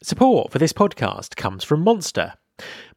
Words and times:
Support 0.00 0.52
for 0.52 0.60
this 0.60 0.72
podcast 0.72 1.34
comes 1.34 1.64
from 1.64 1.82
Monster. 1.82 2.34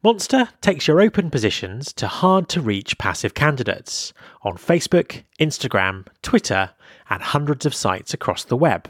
Monster 0.04 0.50
takes 0.60 0.86
your 0.86 1.00
open 1.00 1.30
positions 1.30 1.92
to 1.94 2.06
hard 2.06 2.48
to 2.50 2.60
reach 2.60 2.96
passive 2.96 3.34
candidates 3.34 4.12
on 4.42 4.56
Facebook, 4.56 5.24
Instagram, 5.40 6.06
Twitter, 6.22 6.70
and 7.10 7.20
hundreds 7.20 7.66
of 7.66 7.74
sites 7.74 8.14
across 8.14 8.44
the 8.44 8.56
web. 8.56 8.88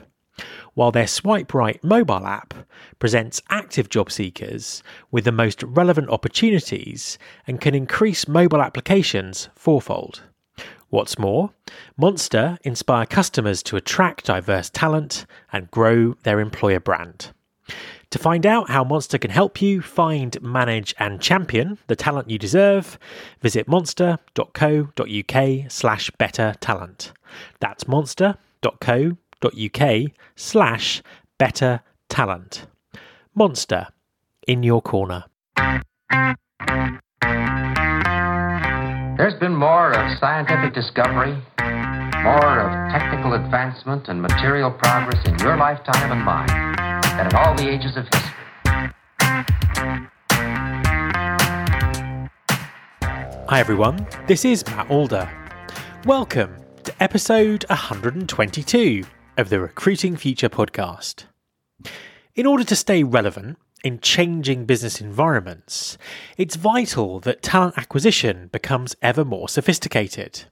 While 0.74 0.92
their 0.92 1.06
Swipe 1.06 1.54
Right 1.54 1.82
mobile 1.82 2.26
app 2.26 2.52
presents 2.98 3.40
active 3.48 3.88
job 3.88 4.12
seekers 4.12 4.82
with 5.10 5.24
the 5.24 5.32
most 5.32 5.62
relevant 5.62 6.10
opportunities 6.10 7.16
and 7.46 7.62
can 7.62 7.74
increase 7.74 8.28
mobile 8.28 8.60
applications 8.60 9.48
fourfold. 9.54 10.20
What's 10.90 11.18
more, 11.18 11.54
Monster 11.96 12.58
inspire 12.62 13.06
customers 13.06 13.62
to 13.62 13.76
attract 13.78 14.26
diverse 14.26 14.68
talent 14.68 15.24
and 15.50 15.70
grow 15.70 16.12
their 16.24 16.40
employer 16.40 16.80
brand. 16.80 17.32
To 18.12 18.18
find 18.18 18.44
out 18.44 18.68
how 18.68 18.84
Monster 18.84 19.16
can 19.16 19.30
help 19.30 19.62
you 19.62 19.80
find, 19.80 20.36
manage, 20.42 20.94
and 20.98 21.18
champion 21.18 21.78
the 21.86 21.96
talent 21.96 22.28
you 22.28 22.38
deserve, 22.38 22.98
visit 23.40 23.66
monster.co.uk 23.66 25.72
slash 25.72 26.10
better 26.18 26.54
talent. 26.60 27.12
That's 27.60 27.88
monster.co.uk 27.88 30.02
slash 30.36 31.02
better 31.38 31.80
talent. 32.10 32.66
Monster, 33.34 33.88
in 34.46 34.62
your 34.62 34.82
corner. 34.82 35.24
There's 39.16 39.40
been 39.40 39.56
more 39.56 39.92
of 39.92 40.18
scientific 40.18 40.74
discovery, 40.74 41.32
more 42.22 42.60
of 42.60 42.92
technical 42.92 43.32
advancement 43.32 44.08
and 44.08 44.20
material 44.20 44.70
progress 44.70 45.26
in 45.26 45.38
your 45.38 45.56
lifetime 45.56 46.12
and 46.12 46.22
mine 46.22 46.91
than 47.16 47.26
in 47.26 47.34
all 47.34 47.54
the 47.54 47.68
ages 47.68 47.94
of 47.94 48.04
history. 48.04 48.30
Hi 53.48 53.60
everyone, 53.60 54.06
this 54.26 54.46
is 54.46 54.64
Matt 54.66 54.90
Alder. 54.90 55.30
Welcome 56.06 56.56
to 56.84 57.02
episode 57.02 57.66
122 57.68 59.04
of 59.36 59.50
the 59.50 59.60
Recruiting 59.60 60.16
Future 60.16 60.48
podcast. 60.48 61.24
In 62.34 62.46
order 62.46 62.64
to 62.64 62.74
stay 62.74 63.02
relevant 63.02 63.58
in 63.84 64.00
changing 64.00 64.64
business 64.64 64.98
environments, 64.98 65.98
it's 66.38 66.56
vital 66.56 67.20
that 67.20 67.42
talent 67.42 67.76
acquisition 67.76 68.48
becomes 68.52 68.96
ever 69.02 69.22
more 69.22 69.50
sophisticated. 69.50 70.44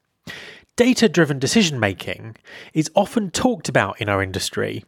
Data 0.81 1.11
driven 1.11 1.39
decision 1.39 1.79
making 1.79 2.37
is 2.73 2.91
often 2.95 3.31
talked 3.31 3.69
about 3.69 4.01
in 4.01 4.09
our 4.09 4.23
industry, 4.23 4.83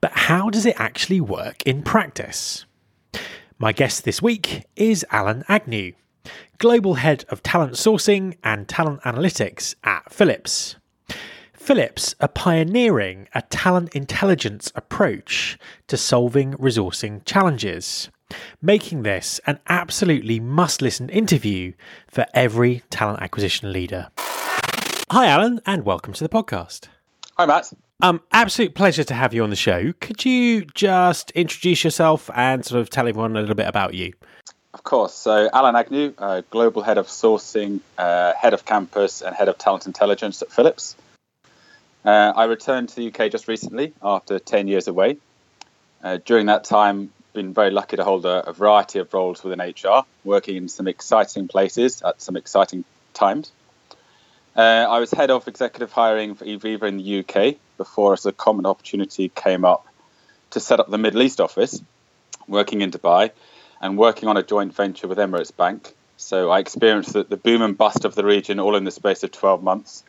but 0.00 0.12
how 0.12 0.50
does 0.50 0.64
it 0.64 0.78
actually 0.78 1.20
work 1.20 1.64
in 1.64 1.82
practice? 1.82 2.64
My 3.58 3.72
guest 3.72 4.04
this 4.04 4.22
week 4.22 4.62
is 4.76 5.04
Alan 5.10 5.42
Agnew, 5.48 5.94
Global 6.58 6.94
Head 6.94 7.24
of 7.28 7.42
Talent 7.42 7.72
Sourcing 7.72 8.36
and 8.44 8.68
Talent 8.68 9.02
Analytics 9.02 9.74
at 9.82 10.12
Philips. 10.12 10.76
Philips 11.52 12.14
are 12.20 12.28
pioneering 12.28 13.26
a 13.34 13.42
talent 13.42 13.96
intelligence 13.96 14.70
approach 14.76 15.58
to 15.88 15.96
solving 15.96 16.52
resourcing 16.52 17.20
challenges, 17.24 18.10
making 18.60 19.02
this 19.02 19.40
an 19.44 19.58
absolutely 19.66 20.38
must 20.38 20.80
listen 20.80 21.08
interview 21.08 21.72
for 22.06 22.26
every 22.32 22.84
talent 22.90 23.20
acquisition 23.20 23.72
leader. 23.72 24.06
Hi, 25.12 25.26
Alan, 25.26 25.60
and 25.66 25.84
welcome 25.84 26.14
to 26.14 26.24
the 26.24 26.30
podcast. 26.30 26.88
Hi, 27.36 27.44
Matt. 27.44 27.70
Um, 28.00 28.22
absolute 28.32 28.74
pleasure 28.74 29.04
to 29.04 29.12
have 29.12 29.34
you 29.34 29.44
on 29.44 29.50
the 29.50 29.56
show. 29.56 29.92
Could 30.00 30.24
you 30.24 30.64
just 30.64 31.30
introduce 31.32 31.84
yourself 31.84 32.30
and 32.34 32.64
sort 32.64 32.80
of 32.80 32.88
tell 32.88 33.06
everyone 33.06 33.36
a 33.36 33.40
little 33.40 33.54
bit 33.54 33.68
about 33.68 33.92
you? 33.92 34.14
Of 34.72 34.84
course. 34.84 35.12
So, 35.12 35.50
Alan 35.52 35.76
Agnew, 35.76 36.14
uh, 36.16 36.40
Global 36.48 36.80
Head 36.80 36.96
of 36.96 37.08
Sourcing, 37.08 37.80
uh, 37.98 38.32
Head 38.40 38.54
of 38.54 38.64
Campus, 38.64 39.20
and 39.20 39.36
Head 39.36 39.48
of 39.48 39.58
Talent 39.58 39.84
Intelligence 39.84 40.40
at 40.40 40.50
Philips. 40.50 40.96
Uh, 42.06 42.32
I 42.34 42.44
returned 42.44 42.88
to 42.88 42.96
the 42.96 43.08
UK 43.08 43.30
just 43.30 43.48
recently 43.48 43.92
after 44.02 44.38
10 44.38 44.66
years 44.66 44.88
away. 44.88 45.18
Uh, 46.02 46.20
during 46.24 46.46
that 46.46 46.64
time, 46.64 47.12
been 47.34 47.52
very 47.52 47.70
lucky 47.70 47.98
to 47.98 48.04
hold 48.04 48.24
a, 48.24 48.48
a, 48.48 48.54
variety 48.54 48.98
of 48.98 49.12
roles 49.12 49.44
within 49.44 49.60
HR, 49.60 50.04
working 50.24 50.56
in 50.56 50.68
some 50.70 50.88
exciting 50.88 51.48
places 51.48 52.00
at 52.00 52.22
some 52.22 52.34
exciting 52.34 52.86
times. 53.12 53.52
Uh, 54.54 54.60
I 54.60 54.98
was 54.98 55.10
head 55.10 55.30
of 55.30 55.48
executive 55.48 55.92
hiring 55.92 56.34
for 56.34 56.44
Aviva 56.44 56.82
in 56.82 56.98
the 56.98 57.20
UK 57.20 57.56
before 57.78 58.12
as 58.12 58.26
a 58.26 58.32
common 58.32 58.66
opportunity 58.66 59.30
came 59.30 59.64
up 59.64 59.86
to 60.50 60.60
set 60.60 60.78
up 60.78 60.90
the 60.90 60.98
Middle 60.98 61.22
East 61.22 61.40
office, 61.40 61.82
working 62.46 62.82
in 62.82 62.90
Dubai 62.90 63.30
and 63.80 63.96
working 63.96 64.28
on 64.28 64.36
a 64.36 64.42
joint 64.42 64.74
venture 64.74 65.08
with 65.08 65.16
Emirates 65.16 65.56
Bank. 65.56 65.94
So 66.18 66.50
I 66.50 66.58
experienced 66.58 67.14
the, 67.14 67.24
the 67.24 67.38
boom 67.38 67.62
and 67.62 67.78
bust 67.78 68.04
of 68.04 68.14
the 68.14 68.24
region 68.24 68.60
all 68.60 68.76
in 68.76 68.84
the 68.84 68.90
space 68.90 69.22
of 69.22 69.32
12 69.32 69.62
months 69.62 70.04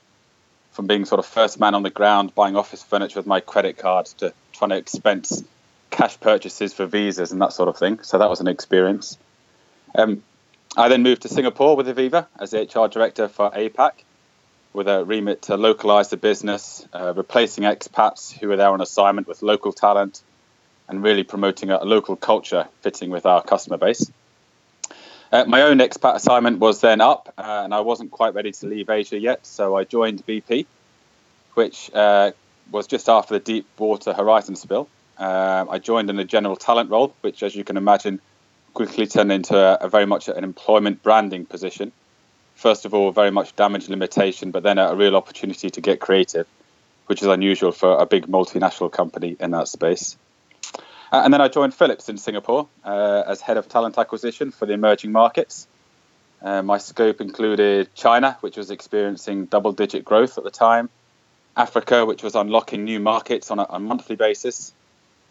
from 0.74 0.88
being 0.88 1.06
sort 1.06 1.20
of 1.20 1.26
first 1.26 1.58
man 1.60 1.74
on 1.74 1.84
the 1.84 1.90
ground 1.90 2.36
buying 2.36 2.58
office 2.58 2.84
furniture 2.84 3.20
with 3.20 3.28
my 3.28 3.40
credit 3.40 3.78
card 3.78 4.08
to 4.08 4.34
trying 4.52 4.72
to 4.72 4.78
expense 4.78 5.44
cash 5.90 6.20
purchases 6.20 6.74
for 6.74 6.86
visas 6.86 7.32
and 7.32 7.42
that 7.42 7.54
sort 7.54 7.70
of 7.70 7.78
thing. 7.78 8.00
So 8.04 8.18
that 8.18 8.30
was 8.30 8.42
an 8.42 8.48
experience. 8.48 9.18
Um, 9.96 10.22
I 10.76 10.90
then 10.90 11.02
moved 11.02 11.22
to 11.22 11.30
Singapore 11.30 11.78
with 11.78 11.88
Aviva 11.88 12.28
as 12.38 12.52
the 12.52 12.62
HR 12.62 12.90
director 12.90 13.30
for 13.30 13.52
APAC, 13.52 13.92
with 14.74 14.88
a 14.88 15.06
remit 15.06 15.44
to 15.44 15.56
localize 15.56 16.10
the 16.10 16.18
business, 16.18 16.86
uh, 16.94 17.14
replacing 17.16 17.64
expats 17.64 18.38
who 18.38 18.48
were 18.48 18.58
there 18.58 18.70
on 18.70 18.82
assignment 18.82 19.28
with 19.28 19.42
local 19.42 19.72
talent, 19.72 20.22
and 20.88 21.04
really 21.04 21.24
promoting 21.24 21.70
a, 21.70 21.84
local 21.84 22.16
culture 22.16 22.68
fitting 22.82 23.10
with 23.10 23.26
our 23.26 23.42
customer 23.42 23.78
base. 23.78 24.12
Uh, 25.32 25.46
my 25.46 25.62
own 25.64 25.78
expat 25.78 26.16
assignment 26.16 26.60
was 26.60 26.82
then 26.82 27.02
up, 27.02 27.34
uh, 27.38 27.62
and 27.64 27.74
I 27.74 27.80
wasn't 27.80 28.12
quite 28.12 28.34
ready 28.34 28.52
to 28.52 28.68
leave 28.68 28.90
Asia 28.90 29.20
yet, 29.20 29.46
so 29.46 29.76
I 29.76 29.84
joined 29.84 30.26
BP, 30.26 30.66
which 31.54 31.90
uh, 31.94 32.32
was 32.72 32.88
just 32.88 33.10
after 33.10 33.36
the 33.36 33.40
Deepwater 33.40 34.14
Horizon 34.14 34.56
spill. 34.56 34.88
Uh, 35.18 35.66
I 35.70 35.80
joined 35.80 36.10
in 36.10 36.20
a 36.20 36.26
general 36.26 36.56
talent 36.56 36.90
role, 36.90 37.16
which, 37.22 37.44
as 37.44 37.56
you 37.56 37.64
can 37.64 37.78
imagine, 37.78 38.20
quickly 38.74 39.08
turned 39.08 39.32
into 39.32 39.58
a, 39.58 39.86
a 39.86 39.90
very 39.90 40.06
much 40.06 40.28
an 40.28 40.44
employment 40.44 41.02
branding 41.04 41.46
position. 41.46 41.92
First 42.56 42.86
of 42.86 42.94
all, 42.94 43.12
very 43.12 43.32
much 43.32 43.56
damage 43.56 43.90
limitation, 43.90 44.52
but 44.52 44.64
then 44.64 44.78
a 44.78 44.96
real 44.96 45.16
opportunity 45.16 45.70
to 45.70 45.82
get 45.82 46.00
creative, 46.00 46.48
which 47.08 47.22
is 47.22 47.28
unusual 47.28 47.72
for 47.72 47.98
a 47.98 48.06
big 48.06 48.28
multinational 48.28 48.92
company 48.92 49.36
in 49.40 49.52
that 49.52 49.68
space. 49.68 50.18
Uh, 51.12 51.22
and 51.24 51.34
then 51.34 51.42
I 51.42 51.48
joined 51.48 51.76
Philips 51.76 52.10
in 52.10 52.18
Singapore 52.18 52.68
uh, 52.84 53.24
as 53.28 53.40
head 53.42 53.58
of 53.58 53.70
talent 53.70 53.98
acquisition 53.98 54.52
for 54.52 54.66
the 54.66 54.74
emerging 54.74 55.12
markets. 55.12 55.68
Uh, 56.42 56.62
my 56.62 56.78
scope 56.78 57.22
included 57.22 57.94
China, 57.94 58.38
which 58.42 58.58
was 58.58 58.72
experiencing 58.72 59.46
double 59.46 59.72
digit 59.72 60.04
growth 60.04 60.38
at 60.38 60.44
the 60.44 60.52
time, 60.52 60.90
Africa, 61.56 62.06
which 62.06 62.24
was 62.24 62.36
unlocking 62.36 62.84
new 62.84 63.00
markets 63.00 63.52
on 63.52 63.60
a, 63.60 63.66
a 63.70 63.80
monthly 63.80 64.16
basis. 64.16 64.74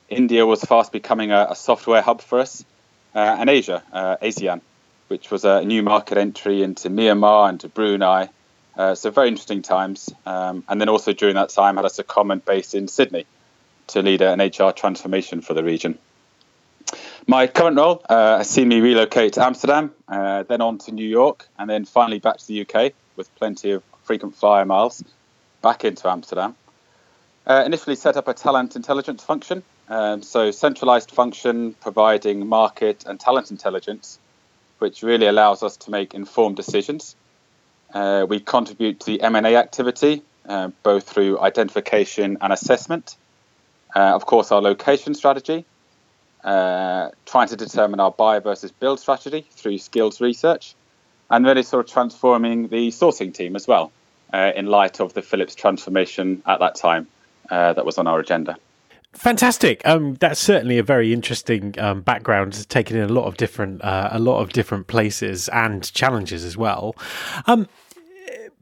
India 0.09 0.47
was 0.47 0.63
fast 0.63 0.93
becoming 0.93 1.33
a, 1.33 1.49
a 1.51 1.57
software 1.57 2.01
hub 2.01 2.21
for 2.21 2.39
us, 2.39 2.65
uh, 3.15 3.19
and 3.19 3.51
Asia, 3.51 3.83
uh, 3.93 4.17
ASEAN, 4.23 4.61
which 5.09 5.31
was 5.31 5.45
a 5.45 5.65
new 5.65 5.83
market 5.83 6.19
entry 6.19 6.63
into 6.63 6.89
Myanmar 6.91 7.49
and 7.49 7.61
to 7.61 7.69
Brunei. 7.69 8.29
Uh, 8.77 8.95
so 8.95 9.11
very 9.11 9.29
interesting 9.29 9.63
times. 9.63 10.11
Um, 10.25 10.65
and 10.69 10.81
then 10.81 10.89
also 10.89 11.13
during 11.13 11.35
that 11.35 11.51
time 11.51 11.77
had 11.77 11.85
us 11.85 11.99
a 11.99 12.05
secondment 12.05 12.45
base 12.45 12.75
in 12.75 12.89
Sydney, 12.89 13.27
to 13.89 14.03
lead 14.03 14.23
an 14.23 14.41
HR 14.41 14.73
transformation 14.73 15.41
for 15.41 15.55
the 15.55 15.63
region. 15.63 15.99
My 17.27 17.47
current 17.47 17.77
role 17.77 18.03
uh, 18.09 18.39
has 18.39 18.51
seen 18.51 18.69
me 18.69 18.81
relocate 18.81 19.35
to 19.35 19.45
Amsterdam, 19.45 19.93
uh, 20.09 20.43
then 20.43 20.61
on 20.61 20.79
to 20.79 20.93
New 20.93 21.09
York, 21.09 21.47
and 21.59 21.71
then 21.71 21.85
finally 21.85 22.19
back 22.19 22.39
to 22.39 22.47
the 22.47 22.63
UK 22.63 22.93
with 23.17 23.35
plenty 23.37 23.71
of 23.71 23.83
frequent 24.03 24.35
flyer 24.35 24.65
miles 24.65 25.05
back 25.63 25.85
into 25.85 26.09
Amsterdam. 26.09 26.57
Uh, 27.47 27.63
initially 27.65 27.97
set 27.97 28.17
up 28.17 28.29
a 28.29 28.35
talent 28.35 28.77
intelligence 28.77 29.23
function, 29.23 29.63
um, 29.89 30.23
so 30.23 30.51
centralized 30.51 31.11
function 31.11 31.75
providing 31.75 32.47
market 32.47 33.05
and 33.07 33.19
talent 33.21 33.51
intelligence, 33.51 34.19
which 34.83 35.03
really 35.03 35.27
allows 35.27 35.63
us 35.63 35.77
to 35.77 35.91
make 35.93 36.13
informed 36.13 36.57
decisions. 36.57 37.15
Uh, 37.95 38.27
we 38.29 38.41
contribute 38.41 38.99
to 38.99 39.07
the 39.07 39.23
M&A 39.23 39.55
activity, 39.57 40.23
uh, 40.49 40.71
both 40.83 41.09
through 41.09 41.39
identification 41.39 42.37
and 42.41 42.53
assessment, 42.53 43.17
uh, 43.95 44.01
of 44.01 44.27
course, 44.27 44.51
our 44.51 44.61
location 44.61 45.15
strategy, 45.15 45.65
uh, 46.43 47.11
trying 47.27 47.47
to 47.47 47.57
determine 47.57 48.01
our 48.01 48.11
buy 48.11 48.41
versus 48.41 48.73
build 48.73 48.99
strategy 48.99 49.47
through 49.53 49.79
skills 49.79 50.21
research, 50.21 50.75
and 51.31 51.47
really 51.47 51.63
sort 51.63 51.87
of 51.87 51.93
transforming 51.93 52.67
the 52.67 52.89
sourcing 52.89 53.33
team 53.33 53.55
as 53.55 53.69
well 53.69 53.93
uh, 54.35 54.51
in 54.57 54.67
light 54.67 55.01
of 55.01 55.15
the 55.15 55.23
Philips 55.23 55.55
transformation 55.55 56.43
at 56.45 56.59
that 56.59 56.75
time 56.75 57.07
uh, 57.51 57.73
that 57.73 57.87
was 57.87 57.99
on 57.99 58.09
our 58.09 58.19
agenda. 58.19 58.57
Fantastic. 59.13 59.87
Um, 59.87 60.15
that's 60.15 60.41
certainly 60.41 60.79
a 60.79 60.83
very 60.83 61.13
interesting 61.13 61.79
um, 61.79 62.01
background, 62.01 62.69
taken 62.69 62.97
in 62.97 63.09
a 63.09 63.13
lot 63.13 63.27
of 63.27 63.37
different, 63.37 63.83
uh, 63.85 64.09
a 64.11 64.19
lot 64.19 64.41
of 64.41 64.53
different 64.53 64.87
places 64.87 65.49
and 65.51 65.93
challenges 65.93 66.45
as 66.45 66.57
well. 66.57 66.97
Um, 67.47 67.69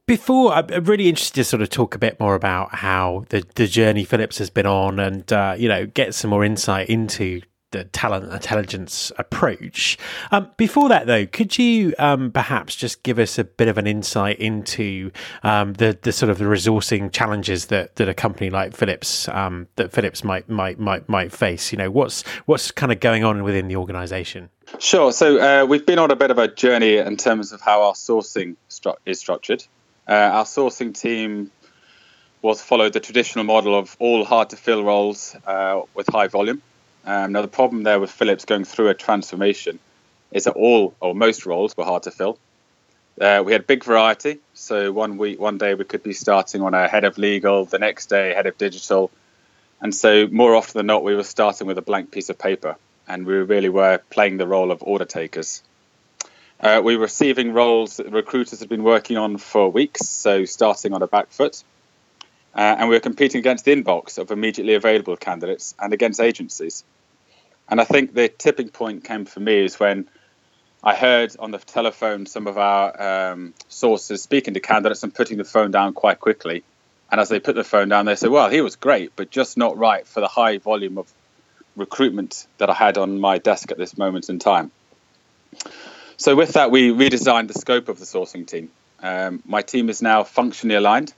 before, 0.07 0.53
I'm 0.53 0.85
really 0.85 1.09
interested 1.09 1.35
to 1.37 1.45
sort 1.45 1.63
of 1.63 1.71
talk 1.71 1.95
a 1.95 1.99
bit 1.99 2.19
more 2.19 2.35
about 2.35 2.75
how 2.75 3.27
the, 3.29 3.45
the 3.55 3.69
journey 3.69 4.05
Philips 4.05 4.39
has 4.39 4.51
been 4.51 4.67
on 4.67 4.99
and, 4.99 5.33
uh, 5.33 5.55
you 5.57 5.69
know, 5.69 5.87
get 5.87 6.15
some 6.15 6.31
more 6.31 6.45
insight 6.45 6.89
into 6.89 7.43
the 7.71 7.85
talent 7.85 8.33
intelligence 8.33 9.13
approach. 9.19 9.99
Um, 10.33 10.51
before 10.57 10.89
that, 10.89 11.07
though, 11.07 11.27
could 11.27 11.59
you 11.59 11.95
um, 11.99 12.31
perhaps 12.33 12.75
just 12.75 13.03
give 13.03 13.19
us 13.19 13.39
a 13.39 13.45
bit 13.45 13.69
of 13.69 13.79
an 13.79 13.87
insight 13.87 14.39
into 14.39 15.11
um, 15.43 15.75
the 15.75 15.99
the 16.03 16.13
sort 16.13 16.31
of 16.31 16.39
the 16.39 16.45
resourcing 16.45 17.13
challenges 17.13 17.67
that, 17.67 17.97
that 17.97 18.09
a 18.09 18.15
company 18.15 18.51
like 18.51 18.75
Philips 18.75 19.29
um, 19.29 19.69
that 19.77 19.93
Philips 19.93 20.25
might 20.25 20.49
might 20.49 20.79
might 20.79 21.09
might 21.09 21.33
face? 21.33 21.73
You 21.73 21.79
know, 21.79 21.91
what's 21.91 22.23
what's 22.47 22.71
kind 22.71 22.93
of 22.93 23.01
going 23.01 23.25
on 23.25 23.43
within 23.43 23.69
the 23.69 23.77
organisation? 23.77 24.51
Sure. 24.79 25.13
So 25.13 25.39
uh, 25.39 25.67
we've 25.67 25.85
been 25.85 25.99
on 25.99 26.11
a 26.11 26.17
bit 26.17 26.31
of 26.31 26.39
a 26.39 26.49
journey 26.49 26.97
in 26.97 27.17
terms 27.17 27.53
of 27.53 27.61
how 27.61 27.83
our 27.83 27.95
sourcing 27.95 28.57
stru- 28.69 28.97
is 29.05 29.19
structured. 29.19 29.65
Uh, 30.09 30.13
our 30.13 30.45
sourcing 30.45 30.99
team 30.99 31.51
was 32.43 32.63
followed 32.63 32.93
the 32.93 33.01
traditional 33.01 33.45
model 33.45 33.79
of 33.79 33.97
all 33.99 34.25
hard 34.25 34.51
to 34.51 34.57
fill 34.57 34.83
roles 34.83 35.37
uh, 35.47 35.83
with 35.95 36.07
high 36.09 36.29
volume. 36.29 36.63
Um, 37.05 37.33
now, 37.33 37.43
the 37.43 37.49
problem 37.49 37.83
there 37.83 37.99
with 37.99 38.11
Philips 38.11 38.45
going 38.45 38.65
through 38.65 38.89
a 38.89 38.95
transformation 38.95 39.79
is 40.33 40.45
that 40.45 40.53
all 40.53 40.95
or 41.01 41.15
most 41.15 41.47
roles 41.47 41.77
were 41.77 41.85
hard 41.85 42.05
to 42.05 42.11
fill. 42.11 42.39
Uh, 43.21 43.43
we 43.45 43.53
had 43.53 43.67
big 43.67 43.85
variety. 43.85 44.39
So 44.55 44.93
one 44.93 45.19
week, 45.19 45.39
one 45.39 45.59
day 45.59 45.75
we 45.75 45.85
could 45.85 46.03
be 46.03 46.13
starting 46.13 46.63
on 46.63 46.75
a 46.75 46.89
head 46.89 47.05
of 47.05 47.19
legal, 47.19 47.65
the 47.65 47.79
next 47.79 48.07
day 48.07 48.33
head 48.33 48.47
of 48.47 48.57
digital, 48.57 49.11
and 49.81 49.95
so 49.95 50.27
more 50.29 50.55
often 50.55 50.79
than 50.79 50.87
not 50.87 51.05
we 51.05 51.15
were 51.15 51.25
starting 51.25 51.67
with 51.67 51.79
a 51.79 51.83
blank 51.83 52.11
piece 52.11 52.31
of 52.31 52.39
paper, 52.39 52.77
and 53.09 53.27
we 53.27 53.35
really 53.35 53.69
were 53.69 53.99
playing 54.11 54.39
the 54.39 54.47
role 54.47 54.71
of 54.71 54.83
order 54.83 55.05
takers. 55.05 55.63
Uh, 56.61 56.81
we 56.85 56.97
were 56.97 57.03
receiving 57.03 57.53
roles 57.53 57.97
that 57.97 58.11
recruiters 58.11 58.61
had 58.61 58.69
been 58.69 58.85
working 58.85 59.17
on 59.17 59.39
for 59.39 59.71
weeks, 59.71 60.09
so 60.09 60.45
starting 60.45 60.93
on 60.93 61.03
a 61.03 61.07
back 61.07 61.29
foot. 61.31 61.63
Uh, 62.55 62.77
and 62.79 62.89
we 62.89 62.97
were 62.97 63.01
competing 63.01 63.39
against 63.39 63.65
the 63.65 63.75
inbox 63.75 64.19
of 64.19 64.31
immediately 64.31 64.75
available 64.75 65.17
candidates 65.17 65.75
and 65.79 65.93
against 65.93 66.21
agencies. 66.21 66.85
And 67.69 67.81
I 67.81 67.85
think 67.85 68.13
the 68.13 68.29
tipping 68.29 68.71
point 68.71 69.05
came 69.05 69.25
for 69.25 69.39
me 69.39 69.65
is 69.65 69.79
when 69.79 70.09
I 70.83 70.97
heard 70.97 71.37
on 71.39 71.53
the 71.53 71.59
telephone 71.59 72.27
some 72.27 72.49
of 72.49 72.59
our 72.59 73.31
um, 73.33 73.55
sources 73.69 74.23
speaking 74.23 74.55
to 74.55 74.61
candidates 74.61 75.05
and 75.05 75.15
putting 75.15 75.39
the 75.39 75.45
phone 75.45 75.71
down 75.71 75.93
quite 75.93 76.19
quickly. 76.19 76.65
And 77.13 77.21
as 77.21 77.29
they 77.29 77.39
put 77.39 77.55
the 77.55 77.65
phone 77.65 77.89
down, 77.89 78.07
they 78.07 78.17
said, 78.17 78.31
Well, 78.31 78.49
he 78.49 78.61
was 78.61 78.77
great, 78.77 79.13
but 79.15 79.31
just 79.31 79.57
not 79.57 79.77
right 79.77 80.07
for 80.07 80.21
the 80.21 80.29
high 80.29 80.59
volume 80.59 80.99
of 80.99 81.13
recruitment 81.77 82.47
that 82.59 82.71
I 82.71 82.75
had 82.75 82.99
on 82.99 83.21
my 83.21 83.39
desk 83.39 83.71
at 83.71 83.79
this 83.79 83.99
moment 83.99 84.29
in 84.29 84.39
time. 84.39 84.71
So, 86.17 86.37
with 86.37 86.53
that, 86.55 86.71
we 86.71 86.91
redesigned 86.91 87.49
the 87.49 87.59
scope 87.59 87.89
of 87.89 87.99
the 87.99 88.05
sourcing 88.05 88.47
team. 88.47 88.71
Um, 89.03 89.43
my 89.45 89.63
team 89.63 89.89
is 89.89 90.03
now 90.03 90.25
functionally 90.25 90.77
aligned 90.77 91.13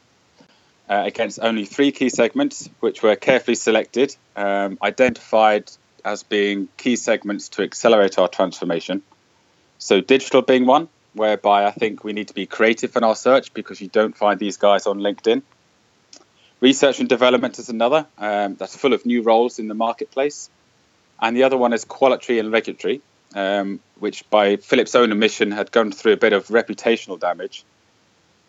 uh, 0.93 1.05
against 1.07 1.39
only 1.41 1.65
three 1.65 1.91
key 1.91 2.11
segments, 2.11 2.69
which 2.81 3.03
were 3.03 3.17
carefully 3.17 3.55
selected, 3.55 4.15
um, 4.37 4.79
identified 4.83 5.71
as 6.05 6.23
being 6.23 6.69
key 6.77 6.97
segments 6.97 7.49
to 7.49 7.63
accelerate 7.63 8.19
our 8.19 8.29
transformation. 8.29 9.03
So, 9.79 10.03
digital 10.03 10.43
being 10.43 10.67
one, 10.67 10.89
whereby 11.15 11.65
I 11.65 11.71
think 11.71 12.05
we 12.05 12.13
need 12.13 12.29
to 12.29 12.35
be 12.35 12.45
creative 12.45 12.95
in 12.95 13.05
our 13.05 13.17
search 13.17 13.55
because 13.55 13.81
you 13.81 13.89
don't 13.89 14.15
find 14.15 14.39
these 14.39 14.59
guys 14.59 14.87
on 14.87 14.99
LinkedIn. 14.99 15.43
Research 16.61 17.01
and 17.01 17.09
development 17.09 17.59
is 17.59 17.71
another 17.71 18.07
um, 18.19 18.57
that's 18.57 18.77
full 18.77 18.93
of 18.93 19.07
new 19.07 19.23
roles 19.23 19.59
in 19.59 19.69
the 19.69 19.75
marketplace. 19.75 20.51
And 21.21 21.35
the 21.35 21.45
other 21.45 21.57
one 21.57 21.73
is 21.73 21.85
quality 21.87 22.39
and 22.39 22.53
regulatory, 22.53 23.01
um, 23.35 23.81
which 23.99 24.29
by 24.29 24.57
Philips' 24.57 24.95
own 24.95 25.11
admission 25.11 25.53
had 25.53 25.73
gone 25.73 25.91
through 25.91 26.13
a 26.13 26.19
bit 26.19 26.35
of 26.35 26.49
reputational 26.49 27.19
damage 27.19 27.65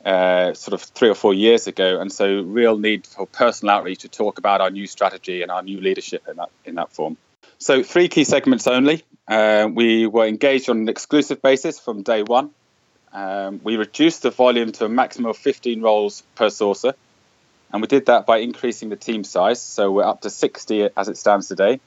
uh, 0.05 0.53
sort 0.53 0.73
of 0.73 0.81
three 0.81 1.09
or 1.09 1.15
four 1.15 1.33
years 1.33 1.67
ago, 1.67 1.99
and 2.01 2.11
so 2.11 2.41
real 2.41 2.77
need 2.77 3.07
for 3.07 3.25
personal 3.25 3.75
outreach 3.75 3.99
to 3.99 4.09
talk 4.09 4.37
about 4.37 4.61
our 4.61 4.69
new 4.69 4.87
strategy 4.87 5.41
and 5.41 5.51
our 5.51 5.63
new 5.63 5.79
leadership 5.79 6.27
in 6.27 6.37
that 6.37 6.49
in 6.65 6.75
that 6.75 6.91
form. 6.91 7.17
So 7.57 7.83
three 7.83 8.09
key 8.09 8.25
segments 8.25 8.67
only. 8.67 9.03
Uh, 9.27 9.69
we 9.71 10.05
were 10.05 10.25
engaged 10.25 10.69
on 10.69 10.79
an 10.79 10.89
exclusive 10.89 11.41
basis 11.41 11.79
from 11.79 12.01
day 12.01 12.23
one. 12.23 12.49
Um, 13.13 13.61
we 13.63 13.77
reduced 13.77 14.23
the 14.23 14.31
volume 14.31 14.71
to 14.73 14.85
a 14.85 14.89
maximum 14.89 15.29
of 15.29 15.37
15 15.37 15.81
roles 15.81 16.23
per 16.35 16.47
sourcer, 16.47 16.93
and 17.71 17.81
we 17.81 17.87
did 17.87 18.07
that 18.07 18.25
by 18.25 18.39
increasing 18.39 18.89
the 18.89 18.97
team 18.97 19.23
size. 19.23 19.61
So 19.61 19.91
we're 19.91 20.03
up 20.03 20.21
to 20.21 20.29
60 20.29 20.89
as 20.97 21.07
it 21.07 21.17
stands 21.17 21.47
today. 21.47 21.79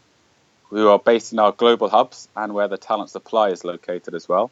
We 0.70 0.82
are 0.82 0.98
based 0.98 1.32
in 1.32 1.38
our 1.38 1.52
global 1.52 1.88
hubs 1.88 2.28
and 2.34 2.54
where 2.54 2.69
the 2.69 2.78
talent 2.78 3.10
supply 3.10 3.50
is 3.50 3.64
located 3.64 4.14
as 4.14 4.28
well. 4.28 4.50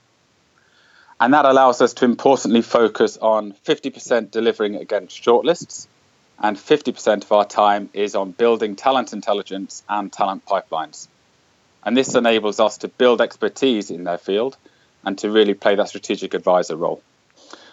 And 1.21 1.33
that 1.33 1.45
allows 1.45 1.81
us 1.81 1.95
to 1.95 2.05
importantly 2.05 2.63
focus 2.63 3.17
on 3.17 3.53
50% 3.67 4.31
delivering 4.31 4.77
against 4.77 5.23
shortlists, 5.23 5.87
and 6.39 6.57
50% 6.57 7.25
of 7.25 7.33
our 7.33 7.45
time 7.45 7.89
is 7.93 8.15
on 8.15 8.33
building 8.33 8.77
talent 8.77 9.13
intelligence 9.13 9.83
and 9.89 10.13
talent 10.13 10.45
pipelines. 10.45 11.09
And 11.85 11.97
this 11.97 12.15
enables 12.15 12.61
us 12.61 12.79
to 12.79 12.89
build 12.89 13.21
expertise 13.21 13.91
in 13.91 14.05
their 14.05 14.19
field 14.19 14.57
and 15.05 15.17
to 15.19 15.31
really 15.31 15.55
play 15.55 15.77
that 15.77 15.89
strategic 15.89 16.35
advisor 16.35 16.77
role. 16.77 17.03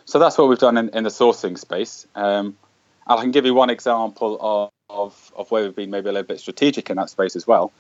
So 0.06 0.20
that's 0.20 0.38
what 0.38 0.50
we've 0.50 0.60
done 0.60 0.78
in, 0.78 0.90
in 0.90 1.04
the 1.04 1.10
sourcing 1.10 1.58
space. 1.58 2.06
Um, 2.16 2.58
I 3.08 3.22
can 3.22 3.32
give 3.32 3.46
you 3.46 3.54
one 3.54 3.70
example 3.70 4.38
of, 4.40 4.70
of, 4.90 5.32
of, 5.36 5.52
where 5.52 5.64
we've 5.64 5.76
been 5.76 5.90
maybe 5.90 6.10
a 6.10 6.12
little 6.12 6.28
bit 6.28 6.40
strategic 6.40 6.90
in 6.90 6.98
that 6.98 7.10
space 7.10 7.36
as 7.36 7.48
well. 7.48 7.72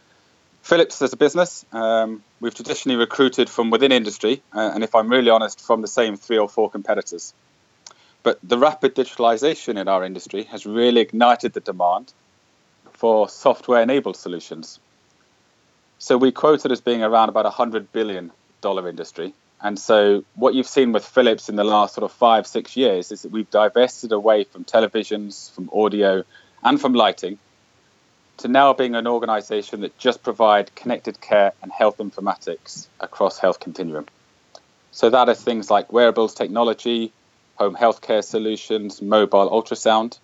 Philips 0.61 1.01
as 1.01 1.11
a 1.11 1.17
business, 1.17 1.65
um, 1.71 2.23
we've 2.39 2.53
traditionally 2.53 2.97
recruited 2.97 3.49
from 3.49 3.71
within 3.71 3.91
industry, 3.91 4.43
uh, 4.53 4.71
and 4.73 4.83
if 4.83 4.93
I'm 4.93 5.09
really 5.09 5.29
honest, 5.29 5.59
from 5.59 5.81
the 5.81 5.87
same 5.87 6.17
three 6.17 6.37
or 6.37 6.47
four 6.47 6.69
competitors. 6.69 7.33
But 8.23 8.39
the 8.43 8.57
rapid 8.57 8.95
digitalization 8.95 9.79
in 9.79 9.87
our 9.87 10.03
industry 10.03 10.43
has 10.43 10.65
really 10.65 11.01
ignited 11.01 11.53
the 11.53 11.59
demand 11.59 12.13
for 12.93 13.27
software 13.27 13.81
enabled 13.81 14.15
solutions. 14.15 14.79
So 15.97 16.17
we 16.17 16.31
quoted 16.31 16.71
as 16.71 16.81
being 16.81 17.03
around 17.03 17.29
about 17.29 17.47
a 17.47 17.49
$100 17.49 17.87
billion 17.91 18.31
industry. 18.63 19.33
And 19.59 19.77
so 19.79 20.23
what 20.35 20.53
you've 20.53 20.67
seen 20.67 20.91
with 20.91 21.05
Philips 21.05 21.49
in 21.49 21.55
the 21.55 21.63
last 21.63 21.95
sort 21.95 22.03
of 22.03 22.11
five, 22.11 22.45
six 22.45 22.77
years 22.77 23.11
is 23.11 23.23
that 23.23 23.31
we've 23.31 23.49
divested 23.49 24.11
away 24.11 24.43
from 24.43 24.65
televisions, 24.65 25.51
from 25.51 25.69
audio, 25.73 26.23
and 26.63 26.79
from 26.79 26.93
lighting 26.93 27.39
to 28.41 28.47
now 28.47 28.73
being 28.73 28.95
an 28.95 29.05
organization 29.05 29.81
that 29.81 29.97
just 29.99 30.23
provide 30.23 30.73
connected 30.75 31.21
care 31.21 31.53
and 31.61 31.71
health 31.71 31.97
informatics 31.97 32.87
across 32.99 33.37
health 33.37 33.59
continuum. 33.59 34.07
So 34.91 35.11
that 35.11 35.29
is 35.29 35.39
things 35.39 35.69
like 35.69 35.93
wearables 35.93 36.33
technology, 36.33 37.13
home 37.55 37.75
healthcare 37.75 38.23
solutions, 38.23 38.99
mobile 38.99 39.49
ultrasound. 39.49 40.17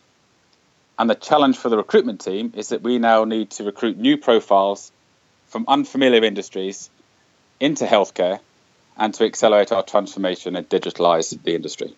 And 0.97 1.07
the 1.07 1.15
challenge 1.15 1.57
for 1.57 1.69
the 1.69 1.77
recruitment 1.77 2.21
team 2.21 2.53
is 2.55 2.69
that 2.69 2.81
we 2.81 2.97
now 2.97 3.23
need 3.23 3.51
to 3.51 3.63
recruit 3.63 3.97
new 3.97 4.17
profiles 4.17 4.91
from 5.47 5.65
unfamiliar 5.67 6.23
industries 6.23 6.89
into 7.59 7.85
healthcare 7.85 8.39
and 8.97 9.13
to 9.13 9.25
accelerate 9.25 9.71
our 9.71 9.83
transformation 9.83 10.55
and 10.55 10.67
digitalize 10.67 11.39
the 11.43 11.53
industry. 11.53 11.95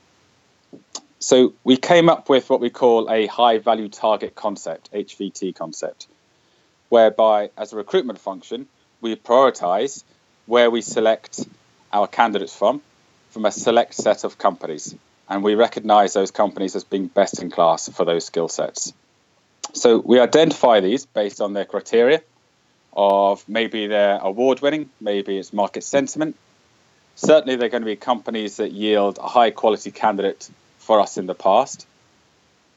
So 1.19 1.53
we 1.65 1.75
came 1.75 2.07
up 2.07 2.29
with 2.29 2.49
what 2.49 2.61
we 2.61 2.69
call 2.69 3.11
a 3.11 3.27
high 3.27 3.57
value 3.57 3.89
target 3.89 4.35
concept, 4.35 4.91
HVT 4.93 5.53
concept, 5.53 6.07
whereby 6.87 7.49
as 7.57 7.73
a 7.73 7.75
recruitment 7.75 8.19
function, 8.19 8.67
we 9.01 9.15
prioritize 9.17 10.03
where 10.45 10.71
we 10.71 10.81
select 10.81 11.45
our 11.91 12.07
candidates 12.07 12.55
from, 12.55 12.81
from 13.31 13.45
a 13.45 13.51
select 13.51 13.95
set 13.95 14.23
of 14.23 14.37
companies. 14.37 14.95
And 15.27 15.43
we 15.43 15.55
recognize 15.55 16.13
those 16.13 16.31
companies 16.31 16.75
as 16.75 16.85
being 16.85 17.07
best 17.07 17.41
in 17.41 17.51
class 17.51 17.89
for 17.89 18.05
those 18.05 18.25
skill 18.25 18.47
sets. 18.47 18.93
So 19.73 19.99
we 19.99 20.19
identify 20.19 20.79
these 20.79 21.05
based 21.05 21.41
on 21.41 21.53
their 21.53 21.65
criteria 21.65 22.21
of 22.93 23.47
maybe 23.47 23.87
they're 23.87 24.19
award 24.19 24.61
winning, 24.61 24.89
maybe 24.99 25.37
it's 25.37 25.53
market 25.53 25.83
sentiment. 25.83 26.37
Certainly, 27.15 27.57
they're 27.57 27.69
going 27.69 27.81
to 27.81 27.85
be 27.85 27.97
companies 27.97 28.57
that 28.57 28.71
yield 28.71 29.19
a 29.19 29.27
high 29.27 29.51
quality 29.51 29.91
candidate 29.91 30.49
for 30.89 30.99
us 30.99 31.19
in 31.19 31.27
the 31.27 31.35
past. 31.35 31.85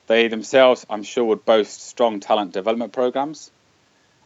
They 0.07 0.28
themselves, 0.28 0.85
I'm 0.90 1.02
sure, 1.02 1.25
would 1.25 1.47
boast 1.47 1.81
strong 1.81 2.21
talent 2.21 2.52
development 2.52 2.92
programs. 2.92 3.50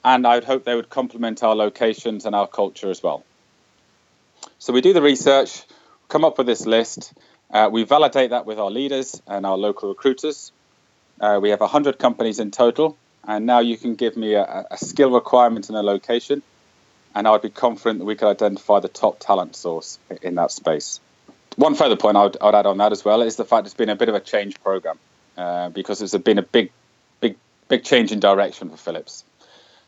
And 0.05 0.26
I 0.26 0.35
would 0.35 0.43
hope 0.43 0.64
they 0.64 0.75
would 0.75 0.90
complement 0.90 1.45
our 1.45 1.55
locations 1.55 2.26
and 2.26 2.35
our 2.35 2.49
culture 2.49 2.90
as 2.90 3.00
well. 3.00 3.25
So 4.59 4.73
we 4.73 4.81
do 4.81 4.93
the 4.93 5.02
research, 5.02 5.62
come 6.09 6.25
up 6.25 6.37
with 6.37 6.49
this 6.49 6.66
list. 6.66 7.12
Uh, 7.49 7.69
we 7.71 7.85
validate 7.85 8.31
that 8.31 8.45
with 8.45 8.59
our 8.59 8.73
leaders 8.73 9.23
and 9.28 9.47
our 9.47 9.57
local 9.57 9.90
recruiters. 9.90 10.50
Uh, 11.21 11.38
we 11.40 11.50
have 11.50 11.61
100 11.61 11.97
companies 11.97 12.40
in 12.40 12.50
total. 12.50 12.97
And 13.23 13.47
now 13.47 13.61
you 13.61 13.76
can 13.76 13.95
give 13.95 14.16
me 14.16 14.35
a, 14.35 14.66
a 14.69 14.78
skill 14.78 15.12
requirement 15.12 15.69
and 15.69 15.78
a 15.78 15.83
location. 15.83 16.43
And 17.14 17.28
I 17.28 17.31
would 17.31 17.43
be 17.43 17.50
confident 17.50 18.00
that 18.00 18.05
we 18.05 18.16
could 18.16 18.31
identify 18.31 18.81
the 18.81 18.88
top 18.88 19.21
talent 19.21 19.55
source 19.55 20.00
in 20.23 20.35
that 20.35 20.50
space 20.50 20.99
one 21.56 21.75
further 21.75 21.96
point 21.96 22.16
I 22.16 22.25
would, 22.25 22.36
I 22.40 22.46
would, 22.46 22.54
add 22.54 22.66
on 22.66 22.78
that 22.78 22.92
as 22.92 23.04
well 23.04 23.22
is 23.22 23.36
the 23.36 23.44
fact 23.44 23.66
it's 23.66 23.75
been 23.75 23.88
a 23.88 23.96
bit 23.96 24.08
of 24.08 24.14
a 24.14 24.20
change 24.20 24.60
program 24.62 24.98
uh, 25.36 25.70
because 25.70 26.00
it's 26.00 26.16
been 26.18 26.38
a 26.38 26.42
big, 26.42 26.70
big, 27.20 27.36
big 27.68 27.84
change 27.84 28.12
in 28.12 28.20
direction 28.20 28.70
for 28.70 28.76
Philips. 28.76 29.25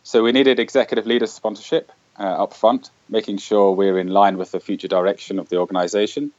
So 0.03 0.23
we 0.23 0.33
needed 0.33 0.59
executive 0.59 1.07
leader 1.07 1.27
sponsorship 1.27 1.93
uh, 2.19 2.23
up 2.23 2.55
front, 2.55 2.91
making 3.09 3.39
sure 3.39 3.73
we're 3.73 3.99
in 3.99 4.09
line 4.09 4.39
with 4.39 4.51
the 4.51 4.61
future 4.61 4.89
direction 4.89 5.39
of 5.39 5.49
the 5.49 5.57
organization. 5.57 6.33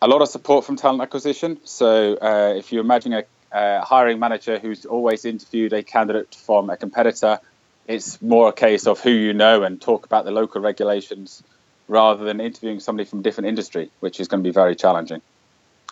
A 0.00 0.08
lot 0.08 0.22
of 0.22 0.28
support 0.28 0.64
from 0.64 0.76
talent 0.76 1.02
acquisition. 1.02 1.58
So 1.64 2.16
uh, 2.16 2.54
if 2.56 2.72
you 2.72 2.80
imagine 2.80 3.12
a, 3.12 3.24
a 3.52 3.80
hiring 3.80 4.18
manager 4.18 4.58
who's 4.58 4.86
always 4.86 5.24
interviewed 5.24 5.72
a 5.72 5.82
candidate 5.82 6.34
from 6.34 6.70
a 6.70 6.76
competitor 6.76 7.40
it's 7.86 8.20
more 8.22 8.48
a 8.48 8.52
case 8.52 8.86
of 8.86 9.00
who 9.00 9.10
you 9.10 9.34
know 9.34 9.62
and 9.62 9.80
talk 9.80 10.06
about 10.06 10.24
the 10.24 10.30
local 10.30 10.60
regulations 10.60 11.42
rather 11.88 12.24
than 12.24 12.40
interviewing 12.40 12.80
somebody 12.80 13.08
from 13.08 13.20
a 13.20 13.22
different 13.22 13.48
industry, 13.48 13.90
which 14.00 14.20
is 14.20 14.28
going 14.28 14.42
to 14.42 14.48
be 14.48 14.52
very 14.52 14.74
challenging. 14.74 15.20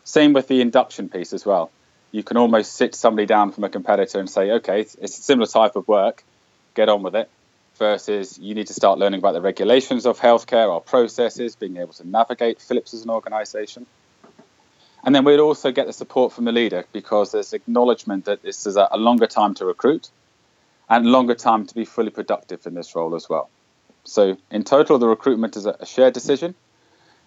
Same 0.04 0.32
with 0.32 0.48
the 0.48 0.60
induction 0.60 1.08
piece 1.08 1.32
as 1.32 1.46
well. 1.46 1.70
You 2.10 2.22
can 2.22 2.36
almost 2.36 2.74
sit 2.74 2.94
somebody 2.94 3.26
down 3.26 3.52
from 3.52 3.64
a 3.64 3.68
competitor 3.68 4.18
and 4.18 4.28
say, 4.28 4.50
okay, 4.52 4.80
it's 4.80 4.96
a 4.96 5.08
similar 5.08 5.46
type 5.46 5.76
of 5.76 5.86
work, 5.88 6.24
get 6.74 6.88
on 6.88 7.02
with 7.02 7.14
it, 7.14 7.30
versus 7.76 8.38
you 8.38 8.54
need 8.54 8.66
to 8.66 8.74
start 8.74 8.98
learning 8.98 9.18
about 9.18 9.32
the 9.32 9.40
regulations 9.40 10.06
of 10.06 10.18
healthcare, 10.18 10.72
our 10.72 10.80
processes, 10.80 11.56
being 11.56 11.76
able 11.76 11.92
to 11.94 12.08
navigate 12.08 12.60
Philips 12.60 12.94
as 12.94 13.04
an 13.04 13.10
organization. 13.10 13.86
And 15.04 15.14
then 15.14 15.24
we'd 15.24 15.40
also 15.40 15.72
get 15.72 15.86
the 15.86 15.92
support 15.92 16.32
from 16.32 16.44
the 16.44 16.52
leader 16.52 16.84
because 16.92 17.32
there's 17.32 17.52
acknowledgement 17.52 18.26
that 18.26 18.42
this 18.42 18.66
is 18.66 18.76
a, 18.76 18.88
longer 18.96 19.26
time 19.26 19.54
to 19.54 19.64
recruit 19.64 20.10
and 20.88 21.06
longer 21.06 21.34
time 21.34 21.66
to 21.66 21.74
be 21.74 21.84
fully 21.84 22.10
productive 22.10 22.66
in 22.66 22.74
this 22.74 22.94
role 22.94 23.14
as 23.14 23.28
well. 23.28 23.50
So, 24.04 24.36
in 24.50 24.64
total, 24.64 24.98
the 24.98 25.08
recruitment 25.08 25.56
is 25.56 25.66
a 25.66 25.86
shared 25.86 26.14
decision. 26.14 26.54